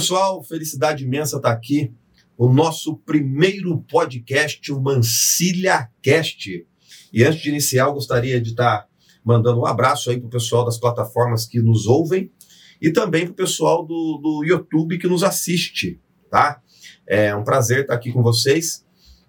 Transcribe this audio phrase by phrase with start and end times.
[0.00, 1.92] Pessoal, felicidade imensa estar aqui.
[2.34, 6.66] O nosso primeiro podcast, o Mancilha Cast.
[7.12, 8.88] E antes de iniciar, eu gostaria de estar
[9.22, 12.32] mandando um abraço aí para o pessoal das plataformas que nos ouvem
[12.80, 16.62] e também para o pessoal do, do YouTube que nos assiste, tá?
[17.06, 18.82] É um prazer estar aqui com vocês.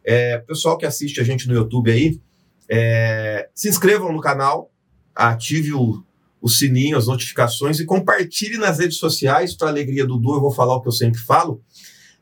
[0.06, 2.22] É, pessoal que assiste a gente no YouTube aí,
[2.70, 4.72] é, se inscrevam no canal,
[5.14, 6.02] ative o,
[6.42, 9.56] o sininho, as notificações e compartilhe nas redes sociais.
[9.56, 11.62] Para alegria do Du, eu vou falar o que eu sempre falo.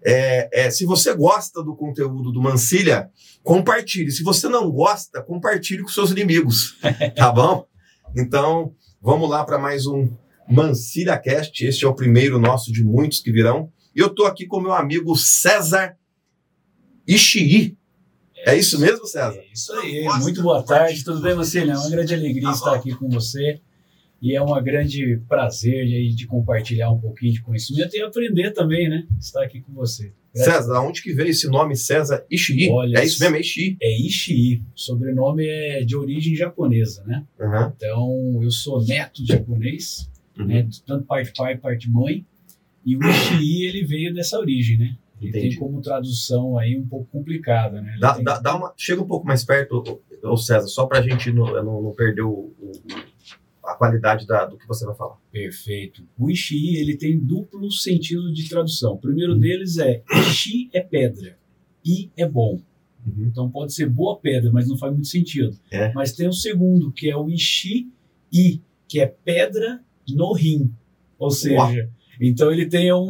[0.05, 3.09] É, é, se você gosta do conteúdo do Mancilha,
[3.43, 4.11] compartilhe.
[4.11, 6.77] Se você não gosta, compartilhe com seus inimigos,
[7.15, 7.65] tá bom?
[8.15, 10.09] Então, vamos lá para mais um
[10.49, 11.65] Mancilha Cast.
[11.65, 13.71] Este é o primeiro nosso de muitos que virão.
[13.95, 15.95] E eu estou aqui com meu amigo César
[17.07, 17.77] Ishii.
[18.45, 19.37] É isso mesmo, César?
[19.37, 20.05] É isso aí.
[20.19, 21.03] Muito boa tarde.
[21.03, 21.73] Tudo bem, Mancilha?
[21.73, 23.61] É uma grande alegria tá estar aqui com você.
[24.21, 28.89] E é um grande prazer aí de compartilhar um pouquinho de conhecimento e aprender também,
[28.89, 29.07] né?
[29.17, 30.11] Estar aqui com você.
[30.33, 32.69] César, aonde que veio esse nome César Ishii?
[32.69, 33.77] Olha, é isso mesmo, é Ishii?
[33.81, 34.63] É Ishii.
[34.75, 37.25] O sobrenome é de origem japonesa, né?
[37.39, 37.71] Uhum.
[37.75, 40.45] Então, eu sou neto de japonês, uhum.
[40.45, 40.67] né?
[40.85, 42.25] tanto parte pai, parte mãe.
[42.85, 44.95] E o Ishii, ele veio dessa origem, né?
[45.19, 45.49] Ele Entendi.
[45.49, 47.97] tem como tradução aí um pouco complicada, né?
[47.99, 51.31] Dá, dá, dá, uma, chega um pouco mais perto, ô César, só para a gente
[51.31, 52.71] não, não, não perder o, o
[53.71, 55.15] a qualidade da, do que você vai falar.
[55.31, 56.03] Perfeito.
[56.17, 58.93] O Ishii ele tem duplo sentido de tradução.
[58.93, 59.39] O primeiro uhum.
[59.39, 61.37] deles é Ishi é pedra,
[61.85, 62.61] I é bom.
[63.05, 63.25] Uhum.
[63.25, 65.57] Então pode ser boa pedra, mas não faz muito sentido.
[65.71, 65.93] É.
[65.93, 67.91] Mas tem o segundo, que é o Ishi
[68.31, 70.73] I, que é pedra no rim.
[71.17, 71.71] Ou seja, Uau.
[72.19, 73.07] Então ele tem um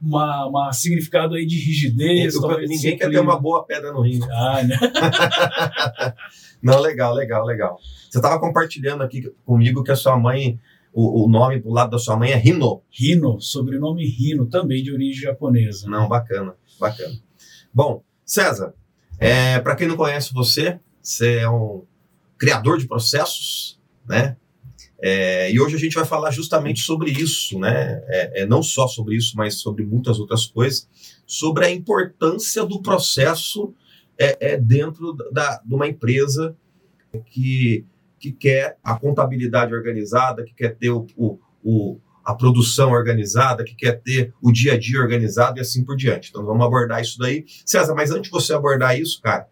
[0.00, 2.34] uma, uma significado aí de rigidez.
[2.66, 4.20] ninguém quer ter uma boa pedra no rim.
[4.30, 4.76] Ah, né?
[6.60, 7.78] não, legal, legal, legal.
[8.10, 10.58] Você estava compartilhando aqui comigo que a sua mãe,
[10.92, 12.82] o, o, nome do lado da sua mãe é Rino.
[12.90, 15.88] Rino, sobrenome Rino, também de origem japonesa.
[15.88, 17.14] Não, bacana, bacana.
[17.72, 18.74] Bom, César,
[19.18, 21.84] é, para quem não conhece você, você é um
[22.36, 24.36] criador de processos, né?
[25.00, 28.02] É, e hoje a gente vai falar justamente sobre isso, né?
[28.08, 30.88] É, é, não só sobre isso, mas sobre muitas outras coisas,
[31.26, 33.72] sobre a importância do processo
[34.18, 36.56] é, é dentro da, de uma empresa
[37.26, 37.86] que
[38.18, 43.74] que quer a contabilidade organizada, que quer ter o, o, o, a produção organizada, que
[43.74, 46.30] quer ter o dia a dia organizado e assim por diante.
[46.30, 47.44] Então vamos abordar isso daí.
[47.64, 49.46] César, mas antes de você abordar isso, cara,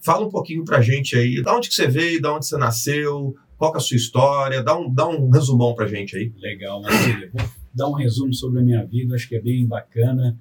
[0.00, 3.36] fala um pouquinho pra gente aí, da onde que você veio, da onde você nasceu,
[3.56, 6.32] qual é a sua história, dá um, dá um resumão pra gente aí.
[6.38, 7.30] Legal, Marcelo.
[7.32, 10.38] Vou dar um resumo sobre a minha vida, acho que é bem bacana,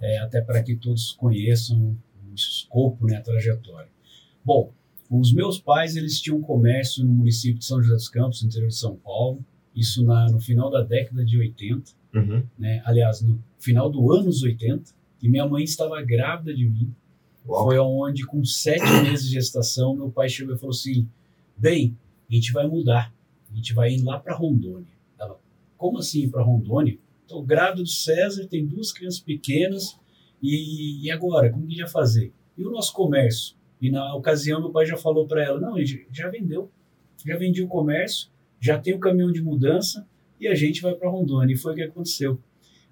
[0.00, 1.96] é, até para que todos conheçam
[2.30, 3.90] o escopo, né, a trajetória.
[4.44, 4.72] Bom,
[5.10, 8.48] os meus pais, eles tinham um comércio no município de São José dos Campos, no
[8.48, 9.44] interior de São Paulo,
[9.74, 12.44] isso na, no final da década de 80, uhum.
[12.56, 12.80] né?
[12.84, 16.94] aliás, no final do anos 80, e minha mãe estava grávida de mim.
[17.46, 17.64] Uau.
[17.64, 21.08] Foi onde, com sete meses de gestação, meu pai chegou e falou assim:
[21.56, 21.96] Bem,
[22.28, 23.12] a gente vai mudar,
[23.50, 24.92] a gente vai ir lá para Rondônia.
[25.18, 25.38] Ela,
[25.76, 26.98] como assim para Rondônia?
[27.22, 29.96] Estou grávida do César, tem duas crianças pequenas,
[30.42, 31.50] e, e agora?
[31.50, 32.32] Como que a gente vai fazer?
[32.56, 33.54] E o nosso comércio?
[33.80, 35.74] E na ocasião, meu pai já falou para ela: não,
[36.12, 36.70] já vendeu,
[37.24, 38.28] já vendi o comércio,
[38.60, 40.06] já tem o caminhão de mudança
[40.38, 41.54] e a gente vai para Rondônia.
[41.54, 42.38] E foi o que aconteceu.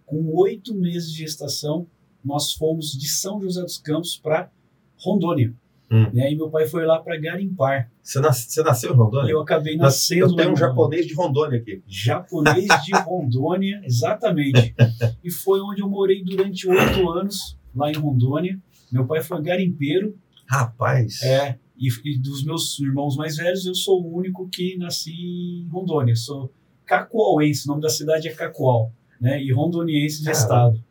[0.06, 1.86] Com oito meses de gestação,
[2.24, 4.50] nós fomos de São José dos Campos para
[4.96, 5.54] Rondônia.
[5.90, 6.10] Hum.
[6.12, 7.90] E aí meu pai foi lá para garimpar.
[8.02, 9.32] Você, nasce, você nasceu em Rondônia?
[9.32, 10.32] Eu acabei nascendo.
[10.32, 11.82] Eu tenho um japonês de Rondônia aqui.
[11.86, 14.74] Japonês de Rondônia, exatamente.
[15.24, 18.58] E foi onde eu morei durante oito anos, lá em Rondônia.
[18.92, 20.14] Meu pai foi garimpeiro
[20.48, 21.22] Rapaz.
[21.22, 21.58] É.
[21.78, 26.16] E, e, dos meus irmãos mais velhos, eu sou o único que nasci em Rondônia.
[26.16, 26.50] Sou
[26.86, 28.90] cacoauense, o nome da cidade é Cacoal,
[29.20, 29.40] né?
[29.42, 30.42] E rondoniense de Caramba.
[30.42, 30.84] estado.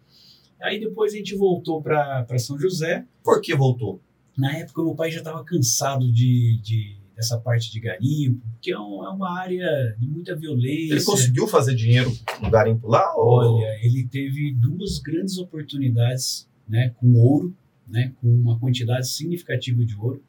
[0.61, 3.05] Aí depois a gente voltou para São José.
[3.23, 4.01] Por que voltou?
[4.37, 8.79] Na época, meu pai já estava cansado de, de, dessa parte de garimpo, que é,
[8.79, 10.93] um, é, uma área de muita violência.
[10.93, 12.11] Ele conseguiu fazer dinheiro
[12.41, 13.13] no garimpo lá?
[13.15, 13.63] Olha, ou...
[13.81, 17.55] ele teve duas grandes oportunidades né, com ouro
[17.87, 20.21] né, com uma quantidade significativa de ouro.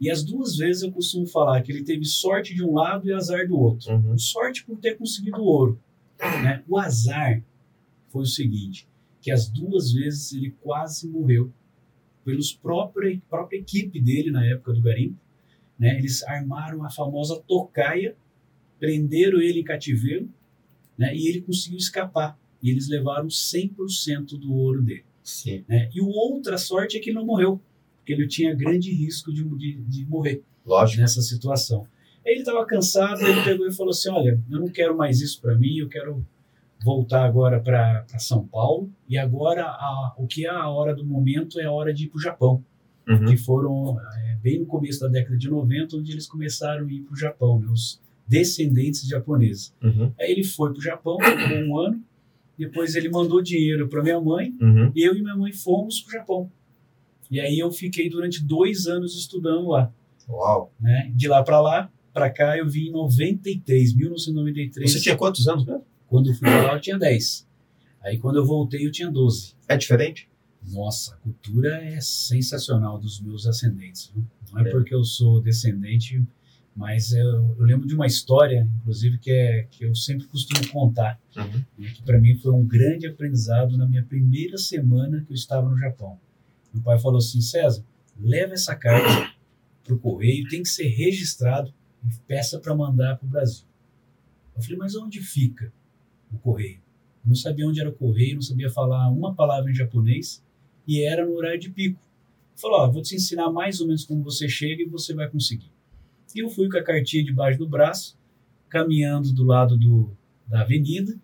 [0.00, 3.12] E as duas vezes eu costumo falar que ele teve sorte de um lado e
[3.12, 3.92] azar do outro.
[3.92, 4.18] Uhum.
[4.18, 5.80] Sorte por ter conseguido ouro.
[6.20, 6.62] Né?
[6.68, 7.42] O azar
[8.08, 8.86] foi o seguinte,
[9.22, 11.50] que as duas vezes ele quase morreu
[12.24, 15.16] pelos própria própria equipe dele na época do garimpo.
[15.78, 15.96] Né?
[15.96, 18.16] Eles armaram a famosa tocaia,
[18.78, 20.28] prenderam ele em cativeiro
[20.98, 21.14] né?
[21.14, 22.38] e ele conseguiu escapar.
[22.60, 25.04] E eles levaram 100% do ouro dele.
[25.22, 25.64] Sim.
[25.68, 25.88] Né?
[25.94, 27.60] E outra sorte é que ele não morreu,
[27.98, 31.00] porque ele tinha grande risco de, de, de morrer Lógico.
[31.00, 31.86] nessa situação.
[32.24, 35.56] Ele estava cansado, ele pegou e falou assim: Olha, eu não quero mais isso para
[35.56, 36.24] mim, eu quero
[36.84, 41.58] voltar agora para São Paulo e agora a, o que é a hora do momento
[41.60, 42.64] é a hora de ir para o Japão,
[43.08, 43.24] Uhum.
[43.26, 47.00] que foram é, bem no começo da década de 90, onde eles começaram a ir
[47.00, 49.74] para o Japão, né, os descendentes japoneses.
[49.82, 50.12] Uhum.
[50.20, 52.00] Aí ele foi para o Japão, ficou um ano,
[52.56, 54.92] depois ele mandou dinheiro para minha mãe, Uhum.
[54.94, 56.50] eu e minha mãe fomos para o Japão.
[57.28, 59.92] E aí eu fiquei durante dois anos estudando lá.
[60.28, 60.72] Uau.
[60.80, 61.10] Né?
[61.14, 64.92] De lá para lá, para cá, eu vim em 93, 1993.
[64.92, 65.82] Você tinha quantos anos mesmo?
[66.12, 67.48] Quando eu fui lá, eu tinha 10.
[68.02, 69.54] Aí quando eu voltei, eu tinha 12.
[69.66, 70.28] É diferente?
[70.70, 74.12] Nossa, a cultura é sensacional dos meus ascendentes.
[74.14, 74.22] viu?
[74.52, 74.70] Não é, É.
[74.70, 76.22] porque eu sou descendente,
[76.76, 81.18] mas eu, eu lembro de uma história, inclusive, que, é, que eu sempre costumo contar.
[81.34, 81.64] Uhum.
[81.78, 85.66] né, que para mim foi um grande aprendizado na minha primeira semana que eu estava
[85.66, 86.20] no Japão.
[86.74, 87.82] Meu pai falou assim: César,
[88.20, 89.32] leva essa carta
[89.82, 91.72] para o correio, tem que ser registrado
[92.04, 93.64] e peça para mandar para o Brasil.
[94.54, 95.72] Eu falei: mas onde fica
[96.34, 96.80] o correio?
[97.24, 100.42] Eu não sabia onde era o correio, não sabia falar uma palavra em japonês
[100.86, 102.00] e era no horário de pico.
[102.56, 105.70] Falou: ó, vou te ensinar mais ou menos como você chega e você vai conseguir.
[106.34, 108.18] E eu fui com a cartinha debaixo do braço,
[108.68, 110.10] caminhando do lado do,
[110.46, 111.14] da avenida.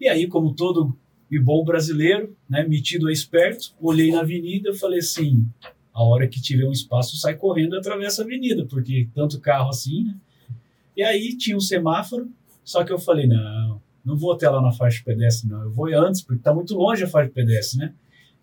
[0.00, 0.96] E aí, como todo
[1.30, 5.46] e bom brasileiro, né, metido a esperto, olhei na avenida e falei assim:
[5.92, 10.04] a hora que tiver um espaço, sai correndo atravessa a avenida, porque tanto carro assim,
[10.04, 10.16] né?
[10.96, 12.30] E aí tinha um semáforo,
[12.62, 15.72] só que eu falei: não, não vou até lá na faixa de pedestre, não, eu
[15.72, 17.94] vou antes, porque está muito longe a faixa de pedestre, né?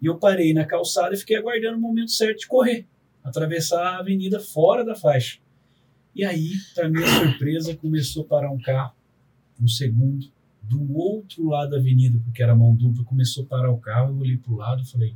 [0.02, 2.88] E eu parei na calçada e fiquei aguardando o momento certo de correr,
[3.24, 5.40] atravessar a avenida fora da faixa.
[6.16, 8.94] E aí, para minha surpresa, começou a parar um carro,
[9.62, 10.31] um segundo,
[10.63, 14.18] do outro lado da avenida, porque era mão dupla, começou a parar o carro, eu
[14.18, 15.16] olhei pro lado e falei,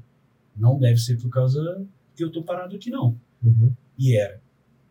[0.56, 3.18] não deve ser por causa que eu tô parado aqui não.
[3.44, 3.71] Uhum.
[3.98, 4.39] E era.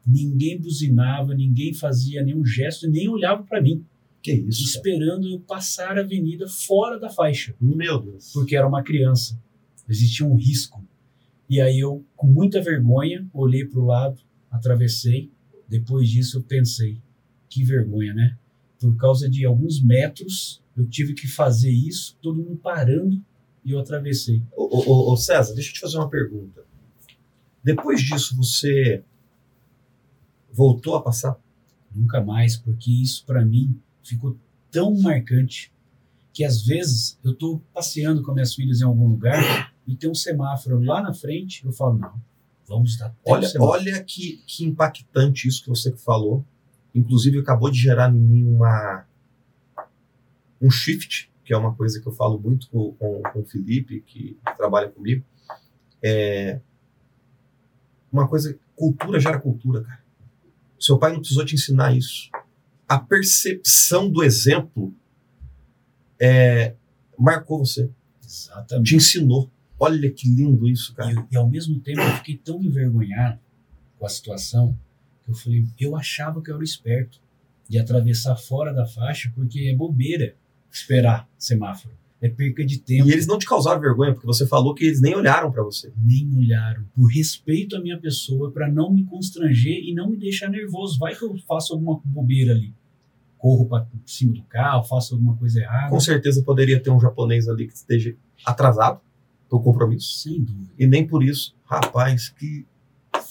[0.07, 3.85] Ninguém buzinava, ninguém fazia nenhum gesto, nem olhava para mim,
[4.25, 4.65] Que isso?
[4.65, 8.33] esperando eu passar a avenida fora da faixa, Meu Deus.
[8.33, 9.39] porque era uma criança.
[9.87, 10.83] Existia um risco.
[11.47, 14.19] E aí eu, com muita vergonha, olhei pro lado,
[14.51, 15.31] atravessei.
[15.69, 17.03] Depois disso eu pensei,
[17.51, 18.39] que vergonha, né?
[18.81, 23.23] Por causa de alguns metros, eu tive que fazer isso, todo mundo parando
[23.63, 24.43] e eu atravessei.
[24.57, 26.65] Ô, ô, ô, César, deixa eu te fazer uma pergunta.
[27.63, 29.03] Depois disso, você
[30.51, 31.39] voltou a passar?
[31.95, 34.37] Nunca mais, porque isso para mim ficou
[34.71, 35.73] tão marcante
[36.33, 40.15] que às vezes eu tô passeando com minhas filhas em algum lugar e tem um
[40.15, 42.21] semáforo lá na frente, eu falo, não,
[42.67, 43.79] vamos dar Olha, semáforo.
[43.79, 46.45] olha que, que impactante isso que você falou.
[46.95, 49.05] Inclusive, acabou de gerar em mim uma,
[50.61, 54.01] um shift, que é uma coisa que eu falo muito com, com, com o Felipe,
[54.01, 55.25] que trabalha comigo.
[56.03, 56.61] É
[58.13, 60.05] uma coisa, cultura gera cultura, cara.
[60.79, 62.31] Seu pai não precisou te ensinar isso.
[62.89, 64.95] A percepção do exemplo
[66.21, 66.75] é,
[67.19, 67.91] marcou você,
[68.23, 68.89] Exatamente.
[68.89, 69.51] te ensinou.
[69.79, 71.13] Olha que lindo isso, cara.
[71.13, 73.39] E, e ao mesmo tempo eu fiquei tão envergonhado
[73.99, 74.79] com a situação
[75.25, 77.21] que eu falei, eu achava que eu era esperto
[77.69, 80.37] de atravessar fora da faixa porque é bobeira
[80.71, 81.95] esperar semáforo.
[82.25, 83.07] É perca de tempo.
[83.07, 85.93] E eles não te causaram vergonha, porque você falou que eles nem olharam para você.
[85.95, 86.83] Nem olharam.
[86.95, 90.99] Por respeito à minha pessoa, para não me constranger e não me deixar nervoso.
[90.99, 92.73] Vai que eu faço alguma bobeira ali.
[93.37, 95.91] Corro para cima do carro, faço alguma coisa errada.
[95.91, 99.03] Com certeza poderia ter um japonês ali que esteja atrasado
[99.51, 100.21] do compromisso.
[100.21, 100.73] Sem dúvida.
[100.79, 102.65] E nem por isso, rapaz, que.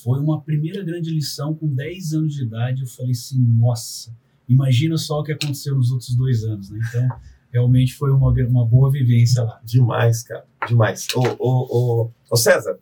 [0.04, 2.82] Foi uma primeira grande lição com 10 anos de idade.
[2.82, 4.16] Eu falei assim, nossa,
[4.48, 6.80] imagina só o que aconteceu nos outros dois anos, né?
[6.88, 7.10] Então,
[7.54, 9.62] realmente foi uma, uma boa vivência lá.
[9.64, 10.46] Demais, cara.
[10.68, 11.08] Demais.
[11.16, 12.80] Ô, ô, ô, ô César,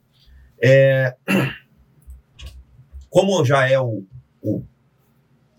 [0.63, 1.15] é,
[3.09, 4.05] como já é o,
[4.41, 4.63] o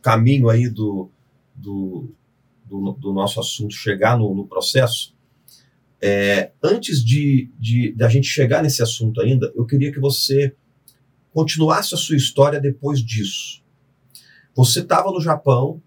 [0.01, 1.11] caminho aí do,
[1.55, 2.15] do,
[2.65, 5.15] do, do nosso assunto chegar no, no processo,
[6.01, 10.57] é, antes de, de, de a gente chegar nesse assunto ainda, eu queria que você
[11.33, 13.63] continuasse a sua história depois disso.
[14.55, 15.83] Você estava no Japão,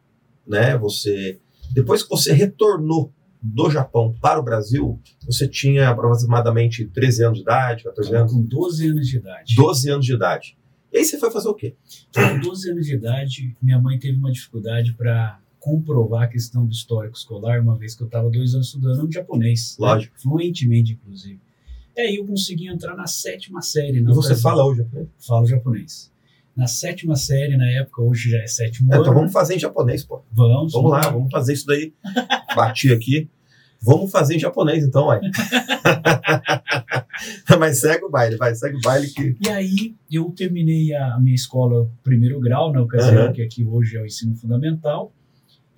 [0.47, 0.77] né?
[0.77, 1.39] Você
[1.73, 3.11] depois que você retornou
[3.53, 8.33] do Japão para o Brasil, você tinha aproximadamente 13 anos de idade, 14 Tava anos,
[8.33, 9.55] com 12 anos de idade.
[9.55, 10.57] 12 anos de idade.
[10.91, 11.75] E aí você foi fazer o quê?
[12.13, 16.71] Com 12 anos de idade, minha mãe teve uma dificuldade para comprovar a questão do
[16.71, 19.77] histórico escolar, uma vez que eu estava dois anos estudando japonês.
[19.79, 19.87] né?
[19.87, 20.19] Lógico.
[20.21, 21.39] Fluentemente, inclusive.
[21.97, 24.01] E aí eu consegui entrar na sétima série.
[24.01, 25.07] Na E você fala hoje japonês?
[25.25, 26.11] Falo japonês.
[26.55, 29.03] Na sétima série, na época, hoje já é sétimo É, ano.
[29.03, 30.21] então vamos fazer em japonês, pô.
[30.31, 31.93] Vamos, Vamos lá, vamos fazer isso daí.
[32.55, 33.29] Bati aqui.
[33.81, 35.21] Vamos fazer em japonês, então, uai.
[37.59, 39.35] Mas segue o baile, vai, segue o baile que.
[39.39, 43.33] E aí eu terminei a minha escola primeiro grau, na ocasião, Aham.
[43.33, 45.13] que aqui hoje é o ensino fundamental.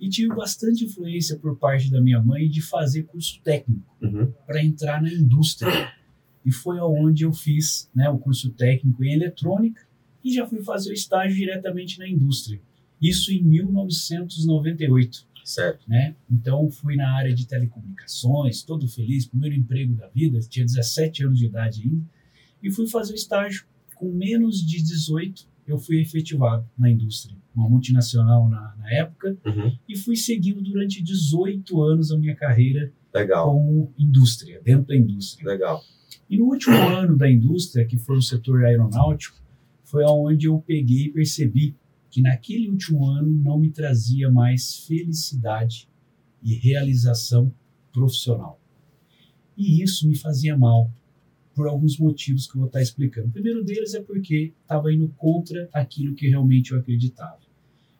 [0.00, 4.32] E tive bastante influência por parte da minha mãe de fazer curso técnico Uhum.
[4.46, 5.90] para entrar na indústria.
[6.44, 9.82] E foi aonde eu fiz né, o curso técnico em eletrônica
[10.24, 12.60] e já fui fazer o estágio diretamente na indústria.
[13.02, 15.88] Isso em 1998 Certo.
[15.88, 16.14] né?
[16.30, 21.38] Então fui na área de telecomunicações, todo feliz, primeiro emprego da vida, tinha 17 anos
[21.38, 22.04] de idade ainda,
[22.62, 23.64] e fui fazer o estágio.
[23.94, 29.76] Com menos de 18, eu fui efetivado na indústria, uma multinacional na, na época, Uhum.
[29.88, 33.50] e fui seguindo durante 18 anos a minha carreira Legal.
[33.50, 35.50] como indústria, dentro da indústria.
[35.50, 35.82] Legal.
[36.28, 39.36] E no último ano da indústria, que foi o setor aeronáutico,
[39.82, 41.74] foi onde eu peguei e percebi
[42.18, 45.88] que naquele último ano não me trazia mais felicidade
[46.42, 47.54] e realização
[47.92, 48.60] profissional.
[49.56, 50.90] E isso me fazia mal
[51.54, 53.28] por alguns motivos que eu vou estar explicando.
[53.28, 57.38] O primeiro deles é porque estava indo contra aquilo que realmente eu acreditava.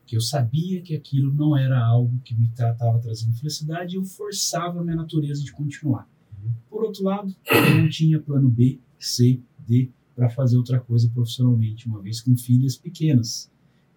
[0.05, 4.05] Que eu sabia que aquilo não era algo que me estava trazendo felicidade e eu
[4.05, 6.11] forçava a minha natureza de continuar.
[6.69, 11.87] Por outro lado, eu não tinha plano B, C, D para fazer outra coisa profissionalmente,
[11.87, 13.49] uma vez com filhas pequenas.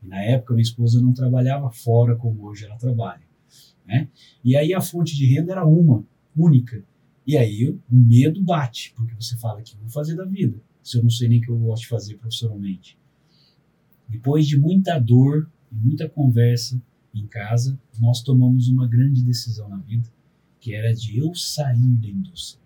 [0.01, 3.22] E na época, minha esposa não trabalhava fora como hoje ela trabalha.
[3.86, 4.08] Né?
[4.43, 6.03] E aí a fonte de renda era uma,
[6.36, 6.84] única.
[7.25, 11.03] E aí o medo bate, porque você fala que vou fazer da vida, se eu
[11.03, 12.98] não sei nem o que eu gosto de fazer profissionalmente.
[14.08, 16.81] Depois de muita dor e muita conversa
[17.13, 20.10] em casa, nós tomamos uma grande decisão na vida,
[20.60, 22.62] que era de eu sair da indústria.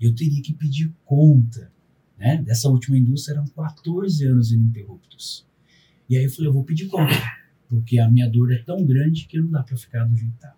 [0.00, 1.70] Eu teria que pedir conta.
[2.18, 2.42] Né?
[2.42, 5.46] Dessa última indústria eram 14 anos ininterruptos.
[6.10, 7.14] E aí eu falei, eu vou pedir conta,
[7.68, 10.40] porque a minha dor é tão grande que não dá para ficar do jeito que
[10.40, 10.56] tá.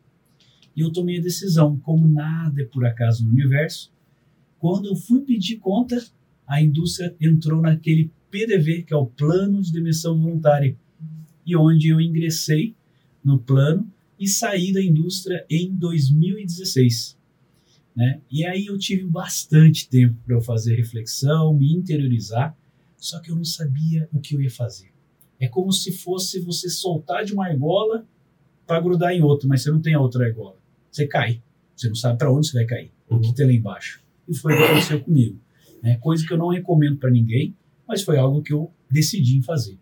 [0.74, 3.92] E eu tomei a decisão, como nada é por acaso no universo,
[4.58, 6.02] quando eu fui pedir conta,
[6.46, 10.74] a indústria entrou naquele PDV, que é o Plano de Demissão Voluntária,
[11.44, 12.74] e onde eu ingressei
[13.22, 13.86] no plano
[14.18, 17.18] e saí da indústria em 2016.
[17.94, 18.22] Né?
[18.30, 22.56] E aí eu tive bastante tempo para eu fazer reflexão, me interiorizar,
[22.96, 24.91] só que eu não sabia o que eu ia fazer.
[25.42, 28.06] É como se fosse você soltar de uma argola
[28.64, 30.56] para grudar em outra, mas você não tem a outra argola.
[30.88, 31.42] Você cai.
[31.74, 34.00] Você não sabe para onde você vai cair, o que tem lá embaixo.
[34.28, 35.40] E foi o que aconteceu comigo.
[35.82, 35.96] Né?
[35.96, 37.56] Coisa que eu não recomendo para ninguém,
[37.88, 39.76] mas foi algo que eu decidi em fazer.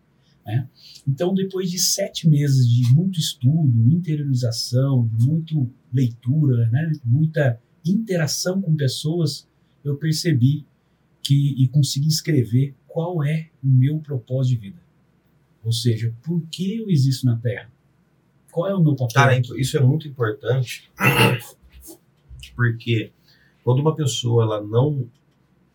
[0.46, 0.66] Né?
[1.06, 6.90] Então, depois de sete meses de muito estudo, interiorização, muito leitura, né?
[7.04, 9.46] muita interação com pessoas,
[9.84, 10.64] eu percebi
[11.22, 14.89] que e consegui escrever qual é o meu propósito de vida.
[15.62, 17.70] Ou seja, por que eu existo na Terra?
[18.50, 19.14] Qual é o meu papel?
[19.14, 19.60] Cara, aqui?
[19.60, 20.90] isso é muito importante,
[22.56, 23.12] porque
[23.62, 25.08] quando uma pessoa ela não,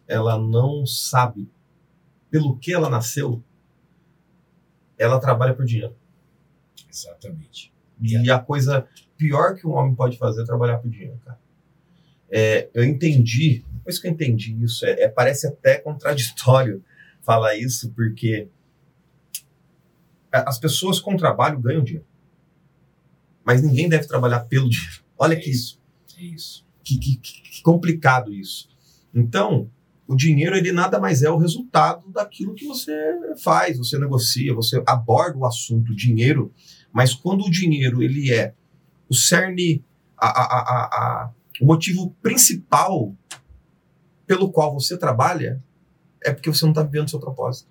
[0.08, 1.48] ela não sabe
[2.30, 3.42] pelo que ela nasceu,
[4.98, 5.96] ela trabalha por dinheiro.
[6.92, 7.74] Exatamente.
[8.02, 8.88] E a coisa
[9.18, 11.40] pior que um homem pode fazer é trabalhar por dinheiro, cara.
[12.30, 16.84] É, eu entendi, depois que eu entendi isso, é, é- parece até contraditório
[17.22, 18.48] falar isso, porque
[20.48, 22.08] as pessoas com trabalho ganham dinheiro.
[23.44, 25.04] Mas ninguém deve trabalhar pelo dinheiro.
[25.18, 25.80] Olha É que, isso.
[26.18, 26.66] É isso.
[26.84, 28.68] que, que- que complicado isso.
[29.14, 29.70] Então,
[30.08, 32.94] o dinheiro ele nada mais é o resultado daquilo que você
[33.44, 36.54] faz, você negocia, você aborda o assunto dinheiro,
[36.92, 38.54] mas quando o dinheiro ele é
[39.10, 39.84] o cerne,
[40.18, 40.86] a, a-
[41.26, 43.16] a- o motivo principal
[44.28, 45.64] pelo qual você trabalha,
[46.24, 47.70] é porque você não está vivendo o seu propósito.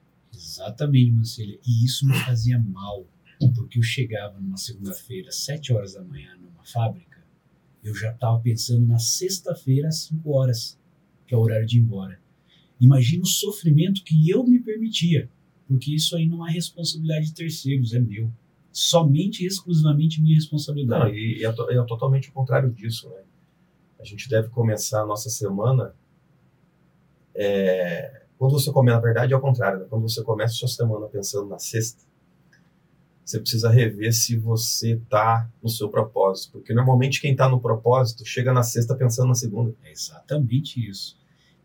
[0.54, 1.58] Exatamente, Marcelo.
[1.66, 3.04] E isso me fazia mal,
[3.54, 7.18] porque eu chegava numa segunda-feira, às sete horas da manhã, numa fábrica,
[7.82, 10.78] eu já estava pensando na sexta-feira, às cinco horas,
[11.26, 12.18] que é o horário de ir embora.
[12.80, 15.28] Imagina o sofrimento que eu me permitia,
[15.66, 18.30] porque isso aí não é responsabilidade de terceiros, é meu.
[18.72, 21.14] Somente e exclusivamente minha Não, responsabilidade.
[21.16, 23.22] e, e é, to- é totalmente o contrário disso, né?
[24.00, 25.94] A gente deve começar a nossa semana.
[27.34, 29.86] é, quando você começa, na verdade, é o contrário, né?
[29.88, 32.04] Quando você começa a sua semana pensando na sexta,
[33.24, 36.52] você precisa rever se você está no seu propósito.
[36.52, 39.74] Porque normalmente quem está no propósito chega na sexta pensando na segunda.
[39.82, 41.16] É exatamente isso.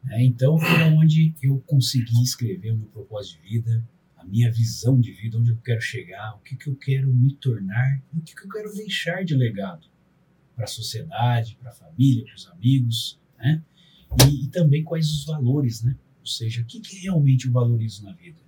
[0.03, 0.23] né?
[0.23, 3.83] então foi onde eu consegui escrever o meu propósito de vida,
[4.15, 7.33] a minha visão de vida, onde eu quero chegar, o que, que eu quero me
[7.33, 9.87] tornar, o que, que eu quero deixar de legado
[10.55, 13.61] para a sociedade, para a família, para os amigos, né?
[14.25, 15.95] E, e também quais os valores, né?
[16.29, 18.39] Ou seja, o que, que realmente eu valorizo na vida?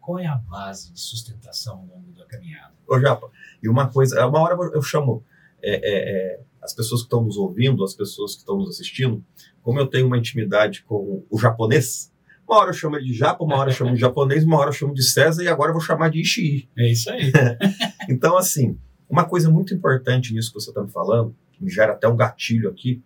[0.00, 2.72] Qual é a base de sustentação ao longo da caminhada?
[2.86, 3.28] Ô, Japa,
[3.60, 5.24] e uma coisa, uma hora eu chamo
[5.60, 9.24] é, é, é, as pessoas que estão nos ouvindo, as pessoas que estão nos assistindo,
[9.62, 12.12] como eu tenho uma intimidade com o japonês,
[12.46, 14.68] uma hora eu chamo ele de japa, uma hora eu chamo de japonês, uma hora
[14.68, 16.68] eu chamo de César e agora eu vou chamar de Ishii.
[16.78, 17.32] É isso aí.
[18.08, 21.92] Então, assim, Uma coisa muito importante nisso que você está me falando, que me gera
[21.92, 23.02] até um gatilho aqui,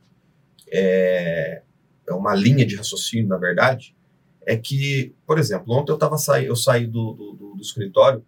[0.70, 1.62] é,
[2.08, 3.94] é uma linha de raciocínio, na verdade,
[4.48, 6.42] é que, por exemplo, ontem eu, tava sa...
[6.42, 8.24] eu saí do, do, do, escritório,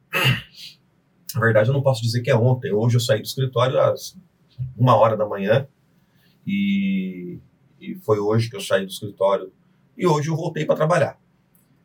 [1.35, 4.15] na verdade eu não posso dizer que é ontem, hoje eu saí do escritório às
[4.77, 5.67] uma hora da manhã,
[6.47, 7.39] e,
[7.81, 9.51] e foi hoje que eu saí do escritório,
[9.97, 11.19] e hoje eu voltei para trabalhar.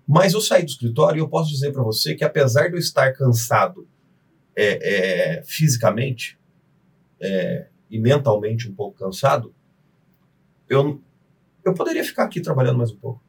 [0.05, 2.79] Mas eu saí do escritório e eu posso dizer para você que, apesar de eu
[2.79, 3.87] estar cansado
[4.53, 6.37] é, é, fisicamente
[7.21, 9.55] é, e mentalmente um pouco cansado,
[10.67, 11.01] eu,
[11.63, 13.24] eu poderia ficar aqui trabalhando mais um pouco.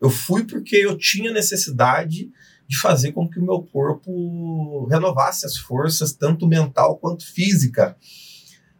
[0.00, 2.30] Eu fui porque eu tinha necessidade
[2.68, 7.96] de fazer com que o meu corpo renovasse as forças, tanto mental quanto física.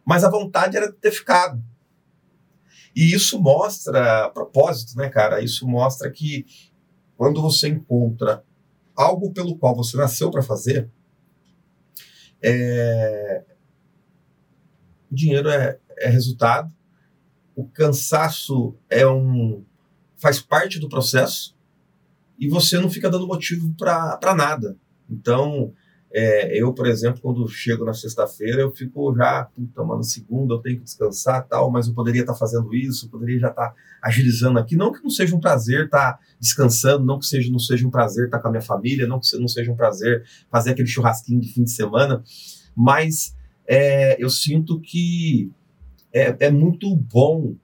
[0.05, 1.63] Mas a vontade era de ter ficado.
[2.95, 5.41] E isso mostra, a propósito, né, cara?
[5.41, 6.45] Isso mostra que
[7.15, 8.43] quando você encontra
[8.95, 10.89] algo pelo qual você nasceu para fazer,
[12.41, 13.43] é...
[15.11, 16.73] o dinheiro é, é resultado,
[17.55, 19.63] o cansaço é um
[20.17, 21.55] faz parte do processo
[22.37, 24.75] e você não fica dando motivo para nada.
[25.09, 25.73] Então,
[26.11, 30.59] é, eu, por exemplo, quando chego na sexta-feira, eu fico já, puta, mano, segunda eu
[30.59, 33.75] tenho que descansar tal, mas eu poderia estar tá fazendo isso, poderia já estar tá
[34.01, 34.75] agilizando aqui.
[34.75, 37.91] Não que não seja um prazer estar tá descansando, não que seja, não seja um
[37.91, 40.87] prazer estar tá com a minha família, não que não seja um prazer fazer aquele
[40.87, 42.23] churrasquinho de fim de semana,
[42.75, 43.35] mas
[43.67, 45.51] é, eu sinto que
[46.13, 47.55] é, é muito bom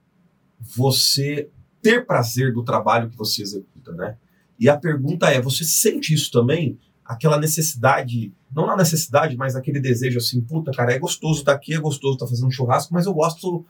[0.60, 1.48] você
[1.84, 4.16] ter prazer do trabalho que você executa, né?
[4.58, 6.78] E a pergunta é: você sente isso também?
[7.04, 11.74] Aquela necessidade, não na necessidade, mas aquele desejo assim, puta, cara, é gostoso estar aqui,
[11.74, 13.66] é gostoso estar fazendo churrasco, mas eu gosto.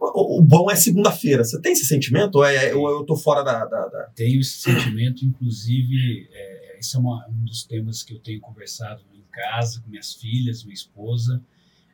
[0.00, 1.44] O, bom é segunda-feira.
[1.44, 2.34] Você tem esse sentimento?
[2.34, 4.02] Ou, é, ou eu tô fora da, da, da...
[4.14, 9.02] Tenho esse sentimento, inclusive, é, esse é uma, um dos temas que eu tenho conversado
[9.14, 11.40] em casa com minhas filhas, minha esposa.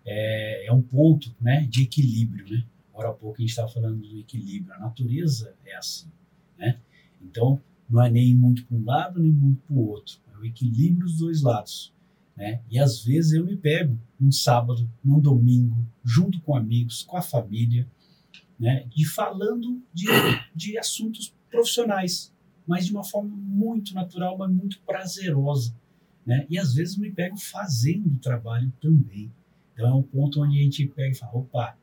[0.05, 2.65] É, é um ponto né, de equilíbrio, né?
[3.01, 4.75] Agora há pouco a gente estava falando do equilíbrio.
[4.75, 6.11] A natureza é assim,
[6.59, 6.79] né?
[7.23, 7.59] Então,
[7.89, 10.19] não é nem muito para um lado, nem muito para o outro.
[10.35, 11.95] É o equilíbrio dos dois lados.
[12.37, 12.61] Né?
[12.71, 17.23] E às vezes eu me pego num sábado, num domingo, junto com amigos, com a
[17.23, 17.89] família,
[18.59, 18.87] né?
[18.95, 20.07] e falando de,
[20.55, 22.35] de assuntos profissionais,
[22.67, 25.75] mas de uma forma muito natural, mas muito prazerosa.
[26.27, 26.47] Né?
[26.51, 29.33] E às vezes me pego fazendo trabalho também.
[29.73, 31.80] Então é um ponto onde a gente pega e fala: opa,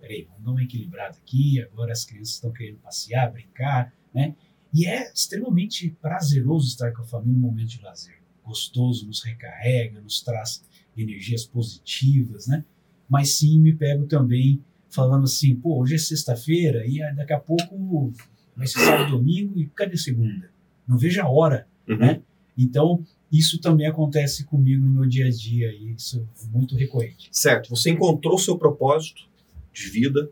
[0.00, 4.34] peraí, vamos dar uma equilibrada aqui, agora as crianças estão querendo passear, brincar, né?
[4.72, 8.20] E é extremamente prazeroso estar com a família no momento de lazer.
[8.44, 10.62] Gostoso, nos recarrega, nos traz
[10.96, 12.64] energias positivas, né?
[13.08, 18.12] Mas sim, me pego também falando assim, pô, hoje é sexta-feira e daqui a pouco
[18.56, 20.50] vai ser sábado domingo e cadê segunda?
[20.86, 21.96] Não vejo a hora, uhum.
[21.96, 22.22] né?
[22.56, 27.28] Então, isso também acontece comigo no meu dia a dia e isso é muito recorrente.
[27.32, 29.29] Certo, você encontrou seu propósito,
[29.72, 30.30] de vida.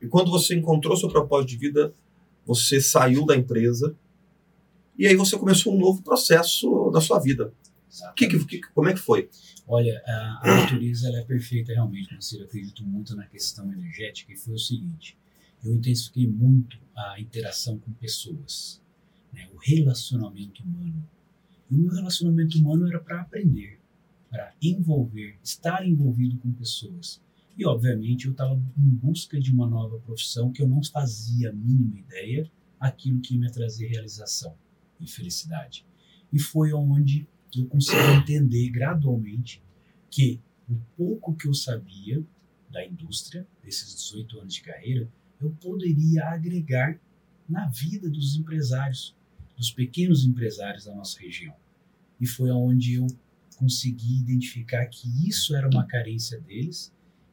[0.00, 1.94] E quando você encontrou seu propósito de vida,
[2.46, 3.96] você saiu da empresa
[4.98, 7.52] e aí você começou um novo processo da sua vida.
[8.14, 9.30] Que, que, como é que foi?
[9.66, 12.42] Olha, a, natureza ela é perfeita realmente, Marcelo.
[12.42, 15.16] Eu acredito muito na questão energética e foi o seguinte:
[15.64, 18.80] eu intensifiquei muito a interação com pessoas,
[19.32, 21.02] né, o relacionamento humano.
[21.70, 23.80] E o meu relacionamento humano era para aprender,
[24.28, 27.22] para envolver, estar envolvido com pessoas.
[27.60, 31.52] E, obviamente, eu estava em busca de uma nova profissão que eu não fazia a
[31.52, 34.56] mínima ideia aquilo que ia me trazer realização
[34.98, 35.84] e felicidade.
[36.32, 39.62] E foi onde eu consegui entender gradualmente
[40.08, 42.24] que o pouco que eu sabia
[42.70, 45.06] da indústria, desses 18 anos de carreira,
[45.38, 46.98] eu poderia agregar
[47.46, 49.14] na vida dos empresários,
[49.54, 51.54] dos pequenos empresários da nossa região.
[52.18, 53.06] E foi onde eu
[53.58, 56.90] consegui identificar que isso era uma carência deles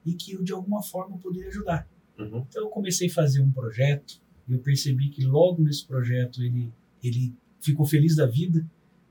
[0.08, 1.88] e que eu de alguma forma poderia ajudar.
[2.18, 2.46] Uhum.
[2.48, 6.72] Então eu comecei a fazer um projeto e eu percebi que logo nesse projeto ele
[7.04, 8.66] ele ficou feliz da vida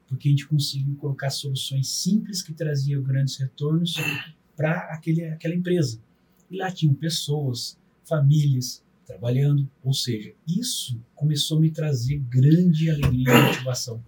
[0.09, 3.95] porque a gente conseguiu colocar soluções simples que traziam grandes retornos
[4.57, 6.01] para aquele aquela empresa.
[6.51, 13.33] E lá tinham pessoas, famílias trabalhando, ou seja, isso começou a me trazer grande alegria
[13.33, 14.05] e motivação,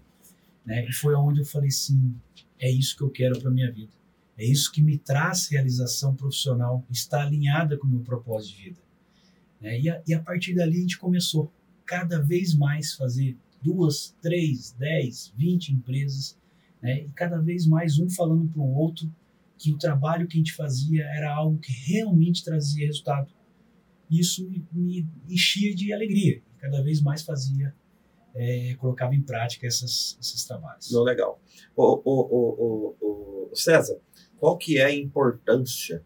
[0.64, 0.84] né?
[0.88, 2.14] E foi onde eu falei sim,
[2.58, 3.92] é isso que eu quero para minha vida.
[4.38, 8.80] É isso que me traz realização profissional, está alinhada com o meu propósito de vida.
[9.60, 9.80] Né?
[9.80, 11.52] E, a, e a partir dali a gente começou
[11.84, 16.38] cada vez mais fazer duas, três, dez, vinte empresas,
[16.80, 17.02] né?
[17.02, 19.10] e cada vez mais um falando para o outro
[19.58, 23.32] que o trabalho que a gente fazia era algo que realmente trazia resultado.
[24.08, 27.74] Isso me, enchia de alegria, cada vez mais fazia,
[28.34, 30.90] é, colocava em prática essas, esses trabalhos.
[30.92, 31.40] Não, legal.
[31.76, 33.98] O, o, o, o, César,
[34.38, 36.04] qual que é a importância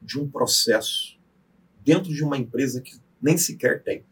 [0.00, 1.18] de um processo
[1.82, 4.04] dentro de uma empresa que nem sequer tem.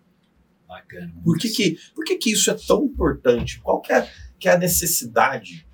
[0.67, 1.13] Bacana.
[1.25, 3.61] Por que, que, por que, que isso é tão importante?
[3.61, 4.09] Qual que é,
[4.39, 5.67] que é a necessidade?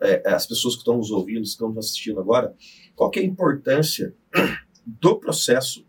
[0.00, 2.54] É, as pessoas que estão nos ouvindo, que estão nos assistindo agora,
[2.94, 4.14] qual que é a importância
[4.86, 5.86] do processo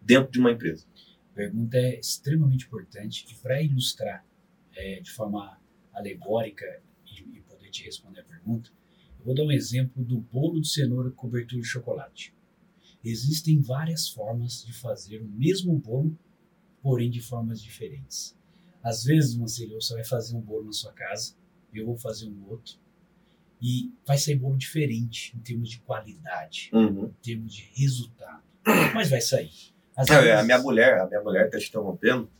[0.00, 0.86] dentro de uma empresa?
[1.32, 4.24] A pergunta é extremamente importante e para ilustrar
[4.74, 5.58] é, de forma
[5.92, 6.64] alegórica
[7.76, 8.70] te responder a pergunta,
[9.18, 12.34] eu vou dar um exemplo do bolo de cenoura com cobertura de chocolate.
[13.04, 16.16] Existem várias formas de fazer o mesmo bolo,
[16.82, 18.36] porém de formas diferentes.
[18.82, 21.34] Às vezes, Marcelo, você vai fazer um bolo na sua casa,
[21.74, 22.74] eu vou fazer um outro,
[23.60, 27.06] e vai sair bolo diferente em termos de qualidade, Uhum.
[27.06, 28.42] em termos de resultado,
[28.94, 29.74] mas vai sair.
[29.96, 32.30] Às É, vezes- a minha mulher, a minha mulher tá te interrompendo,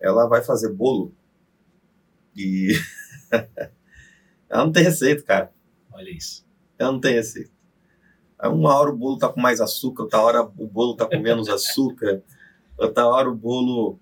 [0.00, 1.14] ela vai fazer bolo
[2.36, 2.68] e
[4.48, 5.52] ela não tem receita, cara.
[5.92, 6.44] Olha isso.
[6.78, 7.50] Ela não tem receita.
[8.42, 11.48] Uma hora o bolo tá com mais açúcar, outra hora o bolo tá com menos
[11.48, 12.22] açúcar,
[12.76, 13.98] outra hora o bolo